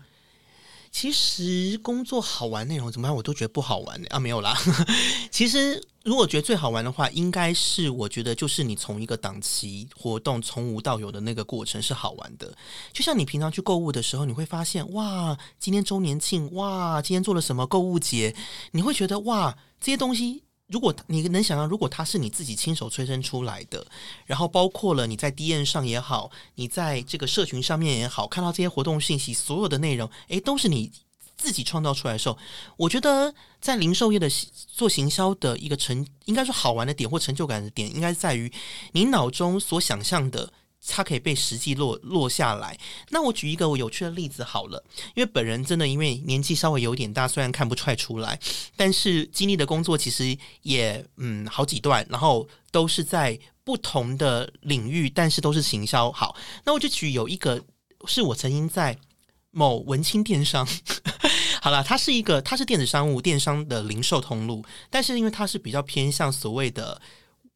[0.91, 4.57] 其实工作好玩内容怎么样，我都觉得不好玩啊，没有啦。
[5.31, 12.53] 其实如果觉得最好玩的话，应该是我觉得就是你从一个档期活动从无到有的那个过程是好玩的。
[12.93, 18.35] 就像你平常去购物的时候，你会发现哇，今天周年庆，哇，今天做了什么购物节，
[18.73, 20.43] 你会觉得哇，这些东西。
[20.71, 23.85] 如果你能想象，如果它是你自己亲手催生出来的，
[24.25, 30.93] 然后包括了你在 D N 上也好，你在这个社群上面也好，看到这些活动信息，所有的内容，诶，都是你
[31.37, 32.39] 自己创造出来的时候，
[32.77, 34.31] 我觉得在零售业的
[34.69, 38.53] 做行销的一个成，应该说好玩的点或成就感的点，应该在于
[38.93, 40.53] 你脑中所想象的。
[40.89, 42.79] 它可以被实际落落下来。
[43.11, 44.83] 那我举一个我有趣的例子好了，
[45.15, 48.39] 因为本人真的因为年纪稍微有点大，虽然看不出来出来，
[48.77, 56.11] 但是经历的工作其实也嗯好几段，然后都是在不同的领域，但是都是行销。
[56.11, 57.63] 好，那我就举有一个
[58.07, 58.99] 是我曾经在
[59.51, 60.67] 某文青电商，
[61.61, 67.01] 好了，它是一个它是电子商务电商的零售通路，但是因为它是比较偏向所谓的。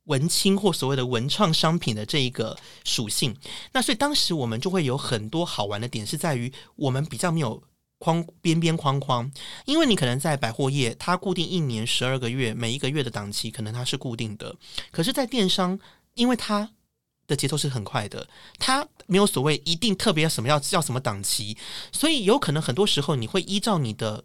[0.04, 3.34] 文青或所谓的文创商品的这一个属性，
[3.72, 7.62] 那所以当时我们就会有很多好玩的点，是在于我们比较没有
[7.98, 9.30] 框边边框框，
[9.64, 14.54] 因为你可能在百货业，它固定一年十二个月，每一个月的档期可能它是固定的，
[14.90, 15.78] 可是，在电商，
[16.12, 16.70] 因为它
[17.26, 21.56] 的节奏是很快的，它没有所谓一定特别什么要要什么档期，
[21.92, 24.24] 所以有可能很多时候你会依照你的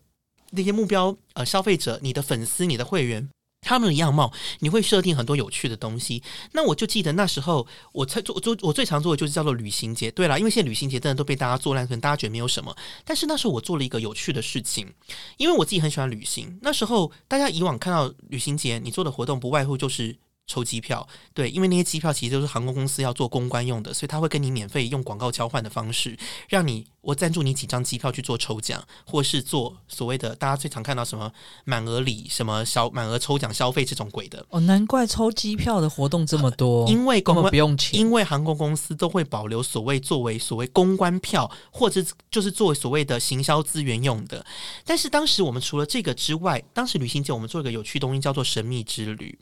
[0.52, 3.30] 那些目标呃消费者、你的粉丝、你的会员。
[3.62, 6.24] 他们的样貌，你会设定很多有趣的东西。
[6.54, 10.10] 那我就记得那时候，我才做做我最常做的就是叫做旅行节。
[10.12, 12.76] 对了，因为现在旅行节真的都被大家做烂，可能大家觉得没有什么。
[13.06, 14.94] 但是那时候我做了一个有趣的事情，
[15.38, 16.58] 因为我自己很喜欢旅行。
[16.62, 20.18] 那时候大家以往看到旅行节，你做的活动不外乎就是。
[20.50, 26.18] 抽机票，对，因为那些机票其实都是航空公司要做公关用的，所以他会跟你免费用广告交换的方式，
[26.50, 31.32] 让你我赞助你几张机票去做抽奖，或是做所谓的大家最常看到什么
[31.66, 34.44] 满额礼、什么小满额抽奖消费这种鬼的。
[34.50, 44.44] 哦，难怪抽机票的活动这么多，因为公关不用钱，因为航空公司都会保留所谓作为所谓公关票，或者就是作为所谓的行销资源用的。
[44.84, 49.38] 但是当时我们除了这个之外，当时旅行节我们做一个有趣东西叫做神秘之旅。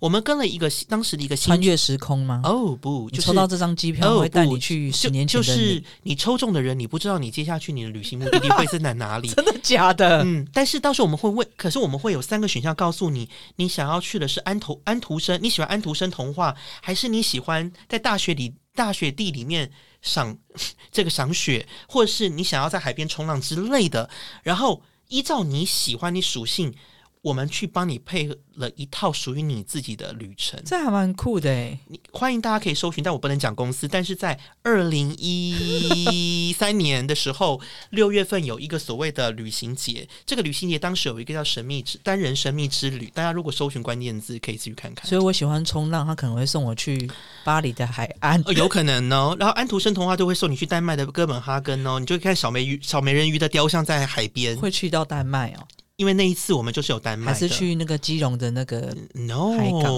[0.00, 2.40] 我们跟了一个当时的一个穿越时空吗？
[2.42, 9.28] 哦不，你抽到这张机票会带你去十年前就是你抽中的人，你不知道你接下去你的旅行目的地会是在哪里？
[9.36, 10.22] 真的假的？
[10.24, 19.70] 嗯，但是到时候我们会问，可是我们会有三个选项告诉你，你想要去的是安徒安徒生，你喜欢安徒生童话，还是你喜欢在大学里大雪地里面
[20.00, 20.34] 赏
[20.90, 24.08] 这个赏雪，或者是你想要在海边冲浪之类的？
[24.42, 26.74] 然后依照你喜欢你属性。
[27.22, 31.78] 我们去帮你配了一套属于你自己的旅程，这还蛮酷的诶。
[31.88, 33.86] 你欢迎大家可以搜寻，但我不能讲公司。
[33.86, 45.06] 但是在二零一三年的时候， 六月份有一个所谓的旅行节，这个旅行节当时有一个叫神秘之单人神秘之旅，大家如果搜寻关键字可以自己看看。
[45.06, 47.10] 所以我喜欢冲浪，他可能会送我去
[47.44, 49.36] 巴黎的海岸，有可能哦。
[49.38, 55.68] 然后安徒生童话就会送你去丹麦的哥本哈根哦，你就看小美鱼、小美人鱼的雕像在海边，会去到丹麦哦。
[56.00, 59.50] 因为那一次我们就是有丹麦，还是去那个基隆的那个？No，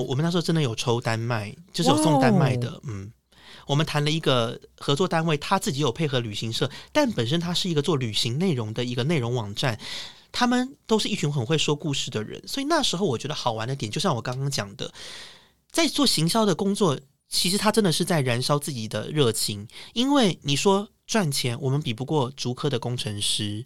[0.08, 2.80] 我们那时候真的有抽单卖，就是有送单卖的。
[2.88, 3.12] 嗯，
[3.68, 9.78] 我们谈了一个合作单位，他自己有配合旅行社，但本身他是一个做旅行内容的一个内容网站，
[10.32, 14.92] 他们都是一群很会说故事的人，所以那时候我觉得好玩的点，就像我刚刚讲的，
[15.70, 23.64] 在做行销的工作，其实他真的是在燃烧自己的热情，因为你说赚钱，我们比不过竹科的工程师。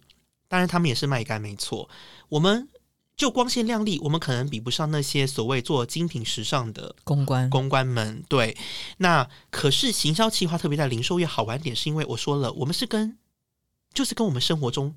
[0.49, 1.89] 当然，他们也是卖干，没错。
[2.29, 2.67] 我们
[3.15, 8.23] 就光鲜亮丽，我们可能比不上那些所谓做精品时尚的公关公关们。
[8.27, 8.57] 对，
[8.97, 13.17] 那可是行销企划，特别在零售业好玩点，是因为我说了，我们是跟
[13.93, 14.95] 就是跟我们生活中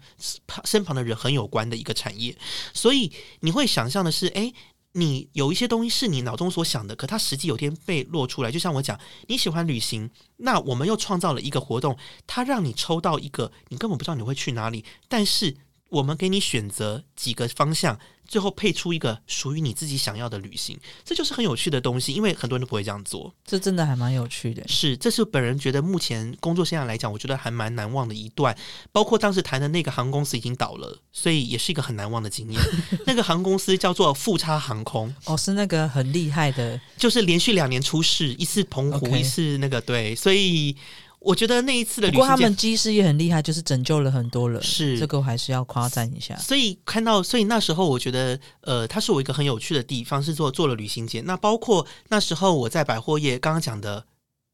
[0.65, 2.37] 身旁的人很有关的一个产业，
[2.75, 4.53] 所以你会想象的是，哎。
[4.95, 8.51] 你有一些东西是你脑中所想的，可它实际有天被落出来。
[8.51, 15.57] 就像我讲，你喜欢旅行，那我们又创造了一个活动，它让你抽到一个你根本不知道你会去哪里，但是
[15.91, 17.99] 我们给你选择几个方向。
[18.31, 23.35] 最后配出一个属于你自己想要的旅行，这就是很有趣的东西，因为很多人都不会这样做。
[23.45, 24.63] 这真的还蛮有趣的。
[24.69, 28.57] 是，这是本人觉得目前工作生涯来讲，我觉得还蛮难忘的一段。
[28.93, 32.61] 包括当时谈的那个航空公司已经倒了，所以也是一个很难忘的经验。
[33.05, 40.77] 那个航空公司叫做富差航空，哦，是那个很厉害的，就是连续两年出事，一次澎湖，一次那个对，所以。
[41.21, 46.35] 我觉得那一次的，不过他们机师也很厉害，就是拯救了很多人，是这个我还是要夸赞一下。
[46.37, 51.21] 所以看到，所以那时候我觉得，呃，它是我一个很有趣的地方，是做做了旅行节。
[51.21, 54.07] 那包括那时候我在百货业，刚刚讲的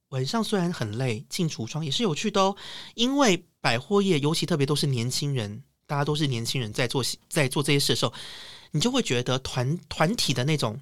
[0.08, 2.56] 晚上虽然很累，进橱窗也是有趣的哦。
[2.94, 8.12] 因为百货业尤其特别都是年轻人，大家都是年轻人在做在做这些事的时候，
[8.72, 10.80] 你就会觉得团团体的那种。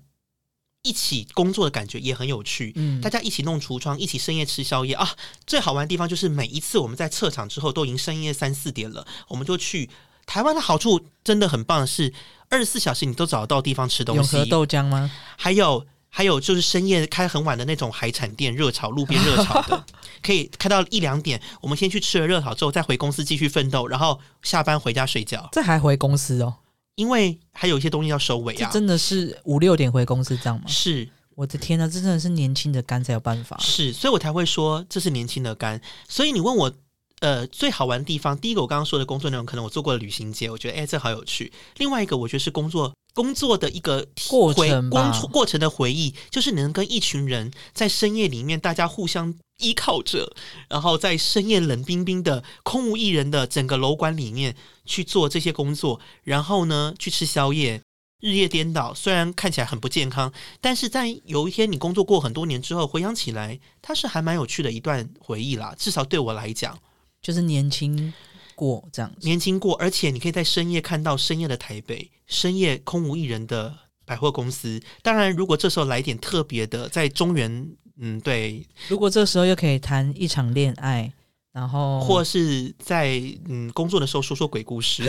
[0.84, 5.16] 一起工作的感觉也很有趣，嗯，大家一起弄橱窗，一起深夜吃宵夜啊！
[5.46, 9.88] 最好玩的地方就是每一次我们在撤场之后都已经深夜三四点了，我们就去
[10.26, 12.12] 台湾的好处真的很棒的是
[12.50, 15.10] 二十四小时你都找得到地方吃东西，永和豆浆吗？
[15.38, 19.84] 还有还有就是深夜开很晚的那种海产店热炒，路边热炒的，
[20.22, 21.40] 可以开到一两点。
[21.62, 25.48] 我们先去吃了热炒之后，再回公司继续奋斗，然后下班回家睡觉。
[25.50, 26.56] 这还回公司哦？
[26.96, 28.70] 因为还有一些东西要收尾啊！
[28.70, 30.64] 真的是五六点回公司这样吗？
[30.68, 33.56] 是，我的天呐，这真的是年轻的肝才有办法。
[33.58, 35.80] 是，所以我才会说这是年轻的肝。
[36.08, 36.72] 所以你问我，
[37.20, 41.52] 呃，最好玩的地方，第一个我刚刚说的工作内容，可能我做过的旅行节，我觉得哎，这好有趣。
[41.78, 49.34] 另外一个，我觉得是工作工作的一个过程，工过程的回忆，就是能跟一群人在深夜里面，大家互相。
[49.58, 50.34] 依靠着，
[50.68, 57.80] 然后在深夜冷冰冰的、空无一人的整个楼管里面去做这些工作，然后呢去吃宵夜，
[58.20, 58.92] 日夜颠倒。
[58.92, 65.72] 虽然看起来很不健康，但是在有一天你工作过很多年之后，回想起来，它是还蛮有趣的一段回忆啦。
[65.78, 66.76] 至少对我来讲，
[67.22, 68.12] 就是年轻
[68.54, 73.74] 过这样，年轻过，而且你可以在深夜看到深夜的台北，深夜空无一人的
[74.04, 74.80] 百货公司。
[75.02, 77.68] 当然，如果这时候来点特别的，在中原。
[78.00, 78.66] 嗯，对。
[78.88, 81.12] 如果这时候又可以谈一场恋爱，
[81.52, 85.04] 然后或是在嗯工作的时候说说鬼故事，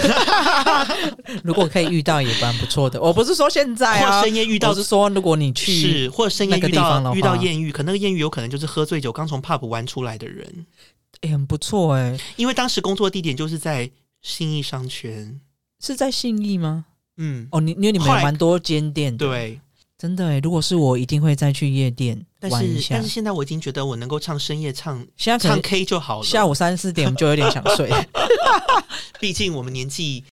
[1.43, 3.02] 如果可以遇到也蛮不错的。
[3.02, 10.68] 我不是说现在啊，深夜遇到是说如果你去是或者深夜遇到遇到艳遇，可那个艳遇有可能就是喝醉酒刚从 pub 玩出来的人，
[11.26, 12.17] 哎，很不错哎。
[12.36, 13.89] 因为当时工作地点就是在
[14.21, 15.39] 信义商圈，
[15.80, 16.86] 是在信义吗？
[17.17, 19.59] 嗯，哦，你因为你们有蛮多间店，对。
[19.97, 22.95] 真的哎，如果是我，一定会再去夜店玩一下。
[22.95, 26.26] 但是现在我已经觉得我能够唱深夜唱，现在唱 K 就好了。
[26.26, 27.89] 下午三四点就有点想睡，
[29.21, 30.26] 毕竟我们年纪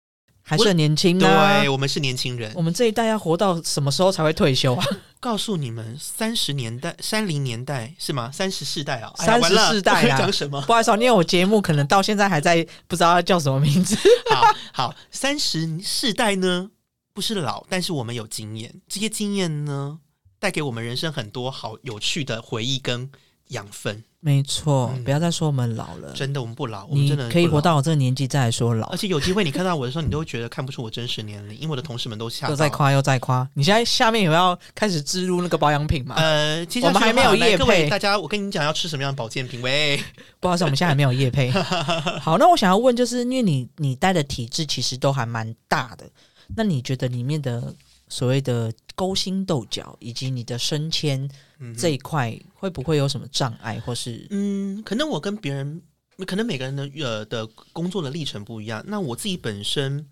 [0.42, 1.60] 还是很年轻啊。
[1.60, 2.52] 对，我们是年轻人。
[2.54, 4.84] 我们这一代要活到什么时候才会退休啊？
[5.20, 8.30] 告诉你们，三十年代、三零年代是吗？
[8.32, 10.18] 三十四代啊，三十四代啊？
[10.18, 10.60] 讲什么？
[10.62, 13.96] 不好意思，因为我节目可能到现在还在不知道叫什么名字。
[14.34, 16.70] 好好，三十四代呢？
[17.14, 18.74] 不是老，但是我们有经验。
[18.88, 19.98] 这些经验呢，
[20.38, 23.10] 带给我们人生很多好有趣的回忆跟
[23.48, 24.02] 养分。
[24.24, 26.12] 没错，不要再说我们老了。
[26.12, 28.86] 真的，我们不老，我们真的可以活到我这个年纪再来说老。
[28.90, 33.48] 而且有机会你看到我的时候，你都会觉得看不出我真实年龄，因为我的同事们都下又在夸又在夸。
[33.54, 36.14] 你现在下面有要开始植入那个保养品吗？
[36.18, 37.90] 呃，我们还没有叶配。
[37.90, 39.60] 大家，我跟你讲要吃什么样的保健品？
[39.60, 40.00] 喂，
[40.38, 41.50] 不好意思，我们现在还没有叶配。
[42.22, 46.08] 好，那我想要问，就是因为你你带的体质其实都还蛮大的。
[46.54, 47.74] 那你觉得里面的
[48.08, 51.28] 所谓的勾心斗角，以及你的升迁
[51.76, 55.82] 这一块，会不会有什么障碍，或是嗯，可能我跟别人，
[56.26, 58.82] 可能每个人的呃的工作的历程不一样。
[58.86, 60.08] 那我自己本身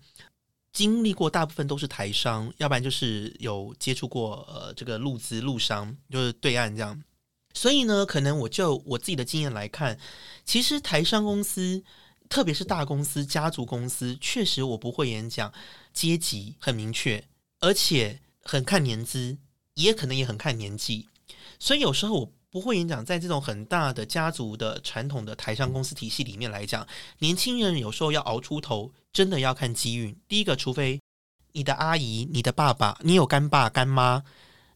[0.71, 7.01] 经历过大部分都是台商，要不然就是有接触过呃这个陆资陆商，就是对岸这样。
[7.53, 9.97] 所以呢，可能我就我自己的经验来看，
[10.45, 11.83] 其实台商公司。
[12.29, 15.51] 特别是大公司、家族公司，确实我不会演讲，
[15.91, 17.21] 阶级很明确，
[17.59, 19.37] 而且很看年资，
[19.73, 21.09] 也可能也很看年纪。
[21.61, 26.87] 所以有时候我不会演讲，在这种很大的家族的传统的台商公司体系里面来讲，
[27.19, 30.17] 年轻人有时候要熬出头，真的要看机遇。
[30.27, 30.99] 第一个，除非
[31.51, 34.23] 你的阿姨、你的爸爸，你有干爸干妈，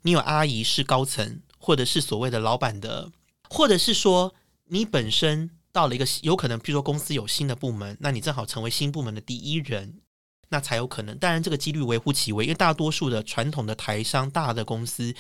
[0.04, 3.12] 你有阿姨是高层，或者是所谓的老板的，
[3.50, 5.50] 或者是说你本身。
[5.72, 10.00] 到了一个有可能，比如说公司有新的部门，那你正好成为新部门的第一人，
[10.48, 11.18] 那才有可能。
[11.18, 15.14] 当然，这个几率微乎其微，因为大多数的传统的台商大的公司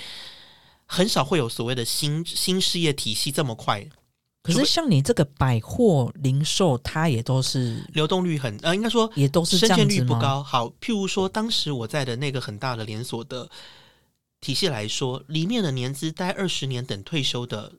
[0.85, 3.87] 很少会有所谓的新新事业体系这么快。
[4.41, 10.43] 可是像你这个百货零售，它也都是流动率很呃，应该说也都是升迁率不高。
[10.43, 13.49] 好，譬如说当时我在的那个很大的连锁的
[14.41, 17.73] 体系来说，里面的年资待二十年等退休的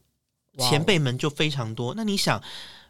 [0.59, 1.95] 前辈们就非常多。
[1.95, 2.43] 那你想，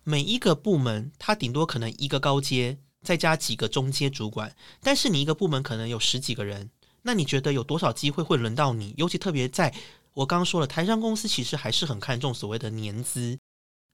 [0.04, 6.70] 每一个部门它顶多可能一个高阶，再加几个中阶主管，但是你一个部门可能有十几个人，
[7.02, 8.94] 那你觉得有多少机会会轮到你？
[8.96, 9.74] 尤其特别在
[10.16, 13.38] 我刚刚说了，台商公司其实还是很看重所谓的年资。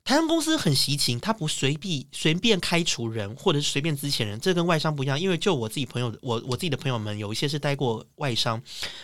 [0.05, 5.19] 台商公司很习情，他不随便随便开除人，或者是随便资遣人，这跟外商不一样。
[5.19, 8.61] 因为就我自己朋友，我我自己的朋友们有一些是待过外商，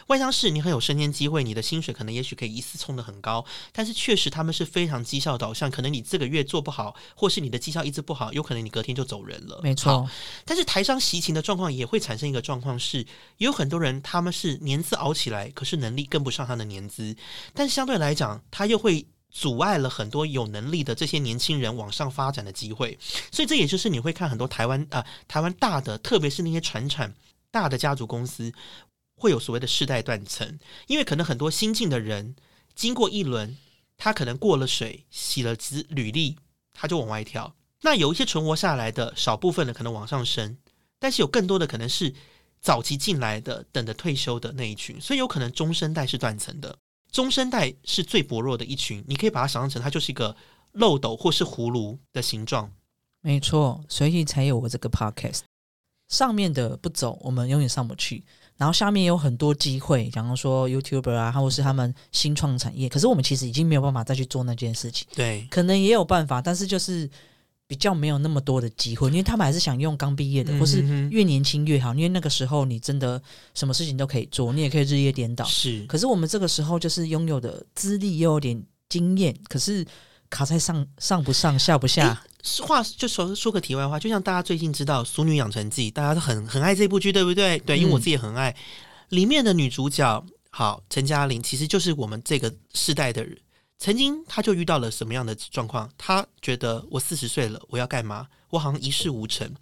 [0.08, 9.60] 外商是你很有升迁机会，你的薪水可能也许可以一次冲得很高，但是确实他们是非常绩效导向，可能你这个月做不好，或是你的绩效一直不好，有可能你隔天就走人了。
[9.62, 10.06] 没错，
[10.44, 17.16] 但是台商习情的状况也会产生一个状况是，有很多人他们是年资熬起来，可是能力跟不上他的年资，
[17.54, 19.06] 但是相对来讲，他又会。
[19.30, 22.98] 阻碍了很多有能力的这些年轻人往上发展的机会，
[23.30, 27.14] 所以这也就是你会看很多台湾啊、台湾大的，特别是那些传产
[27.50, 28.52] 大的家族公司，
[29.16, 32.34] 会有所谓的世代断层，因为可能很多新进的人
[32.74, 33.56] 经过一轮，
[33.96, 36.36] 他可能过了水，洗了资履历，
[36.72, 37.54] 他就往外跳。
[37.82, 40.58] 那有一些存活下来的少部分的可能往上升，
[40.98, 42.12] 但是有更多的可能是
[42.60, 46.78] 早期进来的，等着退休的那一群，所以有可能中生代是断层的。
[47.10, 50.36] 中生代是最薄弱的一群，你可以把它想象成它就是一个
[50.72, 52.70] 漏斗或是葫芦的形状。
[53.20, 55.40] 没错，所以才有我这个 podcast。
[56.08, 58.24] 上面的不走，我们永远上不去。
[58.56, 65.06] 然后下面有很多机会，假如说 YouTuber 啊，或是他们新创产业，可是我们其实已经没有办法再去做那件事情。
[65.14, 67.08] 对，可能也有办法，但是就是
[67.68, 73.22] 比较没有那么多的机会，因为他们还是想用刚毕业的，或是越年轻越好，因为那个时候你真的
[73.54, 75.44] 什么事情都可以做，你也可以日夜颠倒。
[75.44, 79.86] 是，可是我们这个时候就是拥有的资历又有点经验，可是
[80.30, 82.24] 卡在上上不上下不下。
[82.42, 87.58] 是话就说说个题外话，就像大家最近知道《俗女养成记》，大家都很很爱这部剧，对不对？
[87.58, 88.56] 对，因为我自己也很爱。
[89.10, 93.36] 里面的女主角好陈嘉玲，其实就是我们这个世代的人。
[93.78, 95.88] 曾经他就遇到了什么样的状况？
[95.96, 98.26] 他觉得我四十岁了，我要干嘛？
[98.50, 99.54] 我好像一事无成。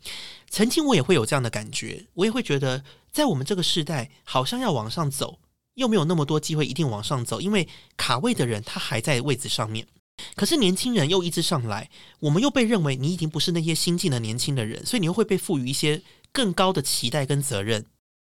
[0.48, 5.38] 曾经我也会有这样的感觉，我也会觉得，在我们这个时代，好像要往上走，
[5.74, 9.86] 又没有那么多机会一定往上走，因为卡位的人他还在位子上面。
[10.34, 11.90] 可是年轻人又一直上来，
[12.20, 16.02] 我们又被认为你已经不是那些新进的年轻的人，所以你又会被赋予一些
[16.32, 17.84] 更高的期待跟责任。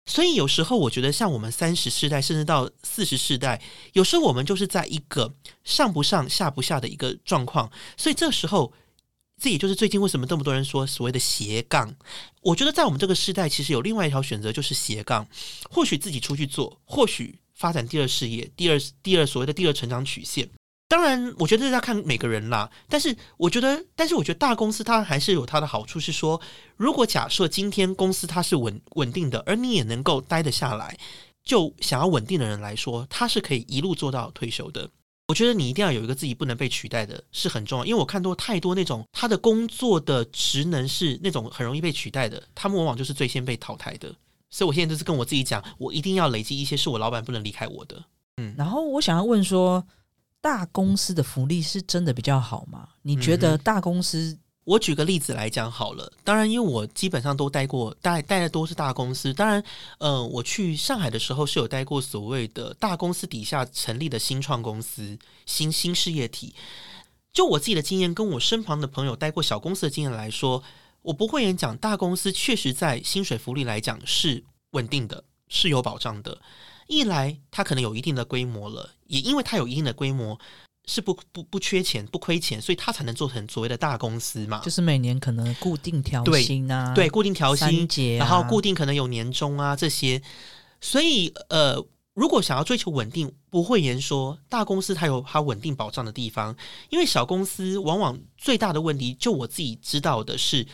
[0.05, 3.61] 所以有时候我觉得，像我们三十世代，甚至到四十世代，
[3.93, 5.33] 有时候我们就是在一个
[5.63, 7.71] 上不上下不下的一个状况。
[7.97, 8.71] 所以这时候，
[9.41, 11.95] 这也就是最近为什么这么多人说所谓的斜杠。
[12.41, 15.27] 我觉得在我们这个时代，其实有另外一条选择，就是斜杠。
[15.71, 20.47] 或许自己出去做，或许发展第二事业，第二第二所谓的第二成长曲线。
[20.87, 22.69] 当然，我觉得这要看每个人啦。
[22.87, 26.39] 但是，我觉得，但是我觉得大公司它还是有它的好处，是说，
[26.77, 30.97] 如果假设今天公司它是稳稳定的，而你也能够待得下来，
[31.43, 34.89] 就想要稳定的人来说，他是可以一路做到退休的。
[35.27, 37.85] 我觉得你一定要有一个自己不能被取代的，是很重要。
[37.85, 44.13] 因为我看多太多那种他的工作的职能是那种很容易被取代的，他们往往就是最先被淘汰的。
[44.51, 48.03] 所以我现在就是跟我自己讲，我一定要累积一些是我老板不能离开我的。
[48.37, 49.83] 嗯然后我想要问说，
[50.45, 52.89] 大公司的福利是真的比较好吗？
[53.01, 59.33] 你觉得大公司我举个例子来讲好了，当然，因为我基本上都待过，待待的都是大公司。
[59.33, 59.63] 当然，
[59.97, 65.17] 呃，我去上海的时候是有待过所谓的大公司底下成立的新创公司、
[65.47, 66.53] 新新事业体。
[67.33, 70.61] 就我自己的经验，跟我身旁的朋友待过小公司的经验来说，
[71.01, 74.43] 我不会演讲，大公司确实在薪水福利来讲是
[74.73, 76.39] 稳定的，是有保障的。
[76.85, 80.39] 一来，它可能有一定的规模了，也因为它有一定的规模，
[80.85, 84.59] 是不不不缺钱、不亏钱，所以它才能做成所谓的大公司嘛。
[84.63, 87.87] 就是每年可能固定调薪啊，对，固定调薪
[88.17, 90.21] 然后固定可能有年终啊这些，
[90.81, 91.83] 所以呃，
[92.13, 96.55] 如果想要追求稳定，不会言说大公司它有它稳定保障的地方，
[96.89, 100.67] 因为小公司往往最大的问题，就我自己知道的是，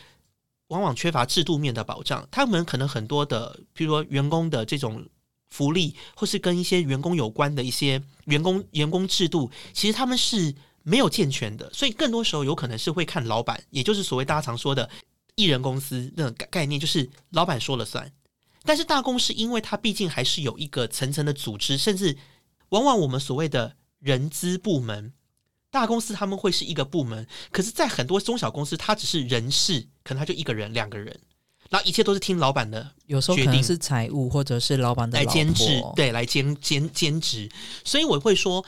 [0.68, 5.06] 往往缺乏制度面的保障，他们可能很多的，比如说员工的这种。
[5.52, 14.90] 福利，或是跟一些员工有关的一些员工员工制度，其实他们是没有健全的，所以更多时候有可能是会看老板，也就是所谓大家常说的
[15.36, 18.12] 艺人公司那种概概念，就是老板说了算。
[18.64, 22.18] 但是大公司，因为它毕竟还是有一个层层的组织，甚至
[22.70, 25.14] 往往我们所谓的人资部门，
[25.72, 31.20] 大公司他们会是一个部门，可是，在很多中小公司，它只是人事，可能他就一个人、两个人，
[31.72, 37.50] 然后一切都是听老板的有时候可能是财务或者是老板的来老兼职婆，对，来兼兼兼职。
[37.84, 38.64] 所以我会说，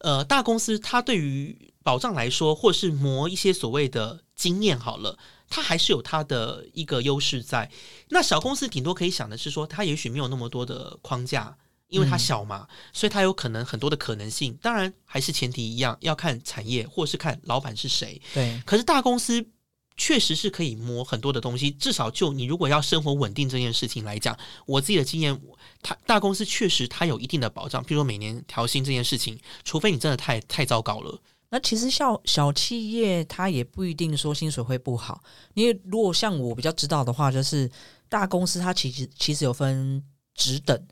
[0.00, 5.16] 呃，大公司它对于保障来说，或是磨一些所谓的经验好了，
[5.48, 7.70] 它还是有它的一个优势在。
[8.10, 11.56] 那小公司顶多可以想的是说，它也许没有那么多的框架。
[11.90, 14.56] 因为它小嘛，所以它有可能很多的可能性。
[14.62, 18.22] 当然，还是前提一样，要看产业或是看老板是谁。
[18.32, 19.44] 对，可是大公司
[20.00, 24.34] 确实是可以摸很多的东西，至少就你如果要生活稳定这件事情来讲，
[24.64, 25.38] 我自己的经验，
[25.82, 31.20] 他大公司确实它有一定的保障，比如说每年调薪这件事情，除非你真的太太糟糕了。
[31.50, 35.22] 那其实小小企业它也不一定说薪水会不好，
[35.52, 37.70] 因为如果像我比较知道的话，就是
[38.08, 40.02] 大公司它其实其实有分
[40.34, 40.82] 职等，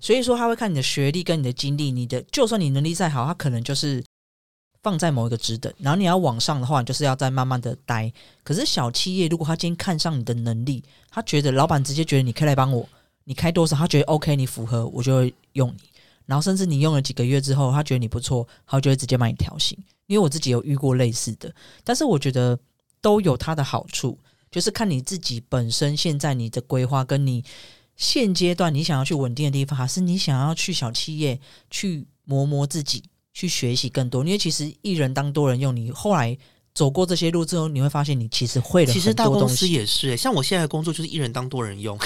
[0.00, 4.02] 所以说他会看你的学历跟你的经历，你的就算你能力再好，他可能就是
[4.86, 8.12] 放在某一个职等，然后你要往上的话，就是要再慢慢的待。
[8.44, 10.80] 可是小企业如果他今天看上你的能力，
[11.10, 12.88] 他觉得老板直接觉得你可以来帮我，
[13.24, 15.90] 你开多少，他觉得 OK，你符合，我就会用你。
[16.24, 19.76] 然后甚至你用了几个月之后，他觉得你不错，他就会直接帮你调薪。
[20.06, 22.56] 因为我自己有遇过类似的，但是我觉得
[23.00, 24.16] 都有它的好处，
[24.52, 27.44] 就是看你自己本身现在你的规划，跟你
[27.96, 33.02] 现阶段你想要去稳定的地方，还是你想要去小企业去磨磨自己，
[33.36, 34.24] 去学习更多。
[34.24, 36.34] 因为其实一人当多人用，你后来
[36.74, 39.68] 走过这些路之后，你会发现你其实会了其实很大公司。
[39.68, 41.98] 也是，像我现在的工作就是一人当多人用。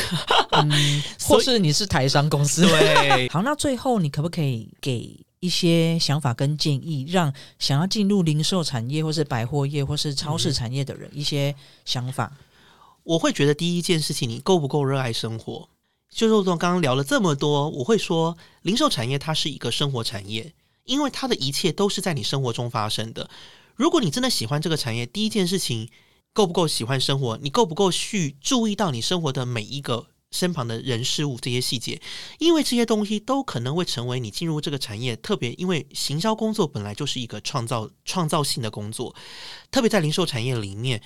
[0.50, 0.68] 嗯，
[1.22, 2.66] 或是你是台商公司。
[2.66, 11.54] 对， 好，那最后你可不可以给一些想法跟建议，让想要进入零售产业，或是百货业，或是超市产业的人一些
[11.84, 12.32] 想法？
[13.04, 15.68] 我会觉得第一件事情，你够不够热爱生活？
[16.12, 20.52] 就是我刚刚聊了这么多，我会说，零售产业它是一个生活产业，
[20.90, 23.30] 因为它的一切都是在你生活中发生的。
[23.76, 25.88] 如果你真的喜欢这个产业，第一件事情
[26.32, 27.38] 够不够喜欢生活？
[27.40, 32.02] 你够不够去注意到你生活的每一个身旁的人事物这些细节？
[32.40, 39.14] 因为这些东西都可能会成为你进入这个产业，特别因为行销工作本来就是一个创造创造性的工作，
[39.70, 41.00] 特别在零售产业里面。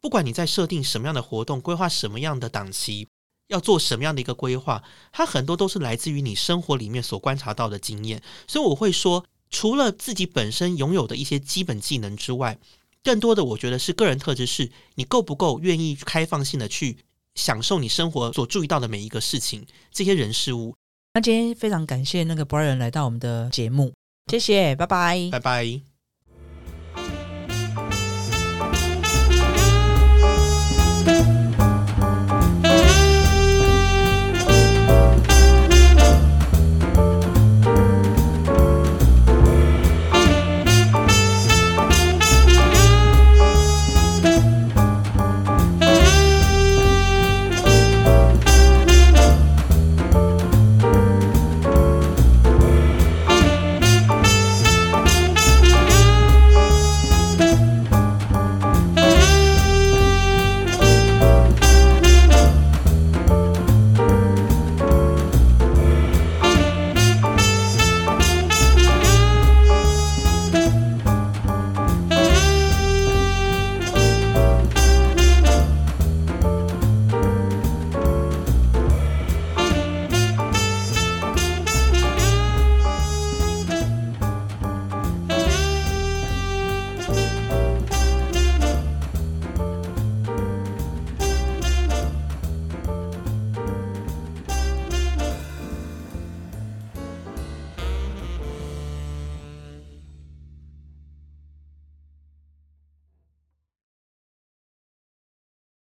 [0.00, 3.08] 不管你在设定什么样的活动，规划什么样的档期，
[3.48, 4.82] 要做什么样的一个规划，
[5.12, 8.22] 它很多都是来自于你生活里面所观察到的经验。
[8.46, 12.58] 所以我会说，除了自己本身拥有的一些基本技能之外，
[13.02, 16.96] 更多的我觉得是个人特质，是你够不够愿意开放性的去
[17.34, 20.74] 享受你生活所注意到的每一个事情，这些人事物。
[21.12, 23.92] 那今天非常感谢那个 Brian 来到我们的节目，
[24.30, 25.28] 谢谢，拜拜。
[25.30, 25.93] 拜拜。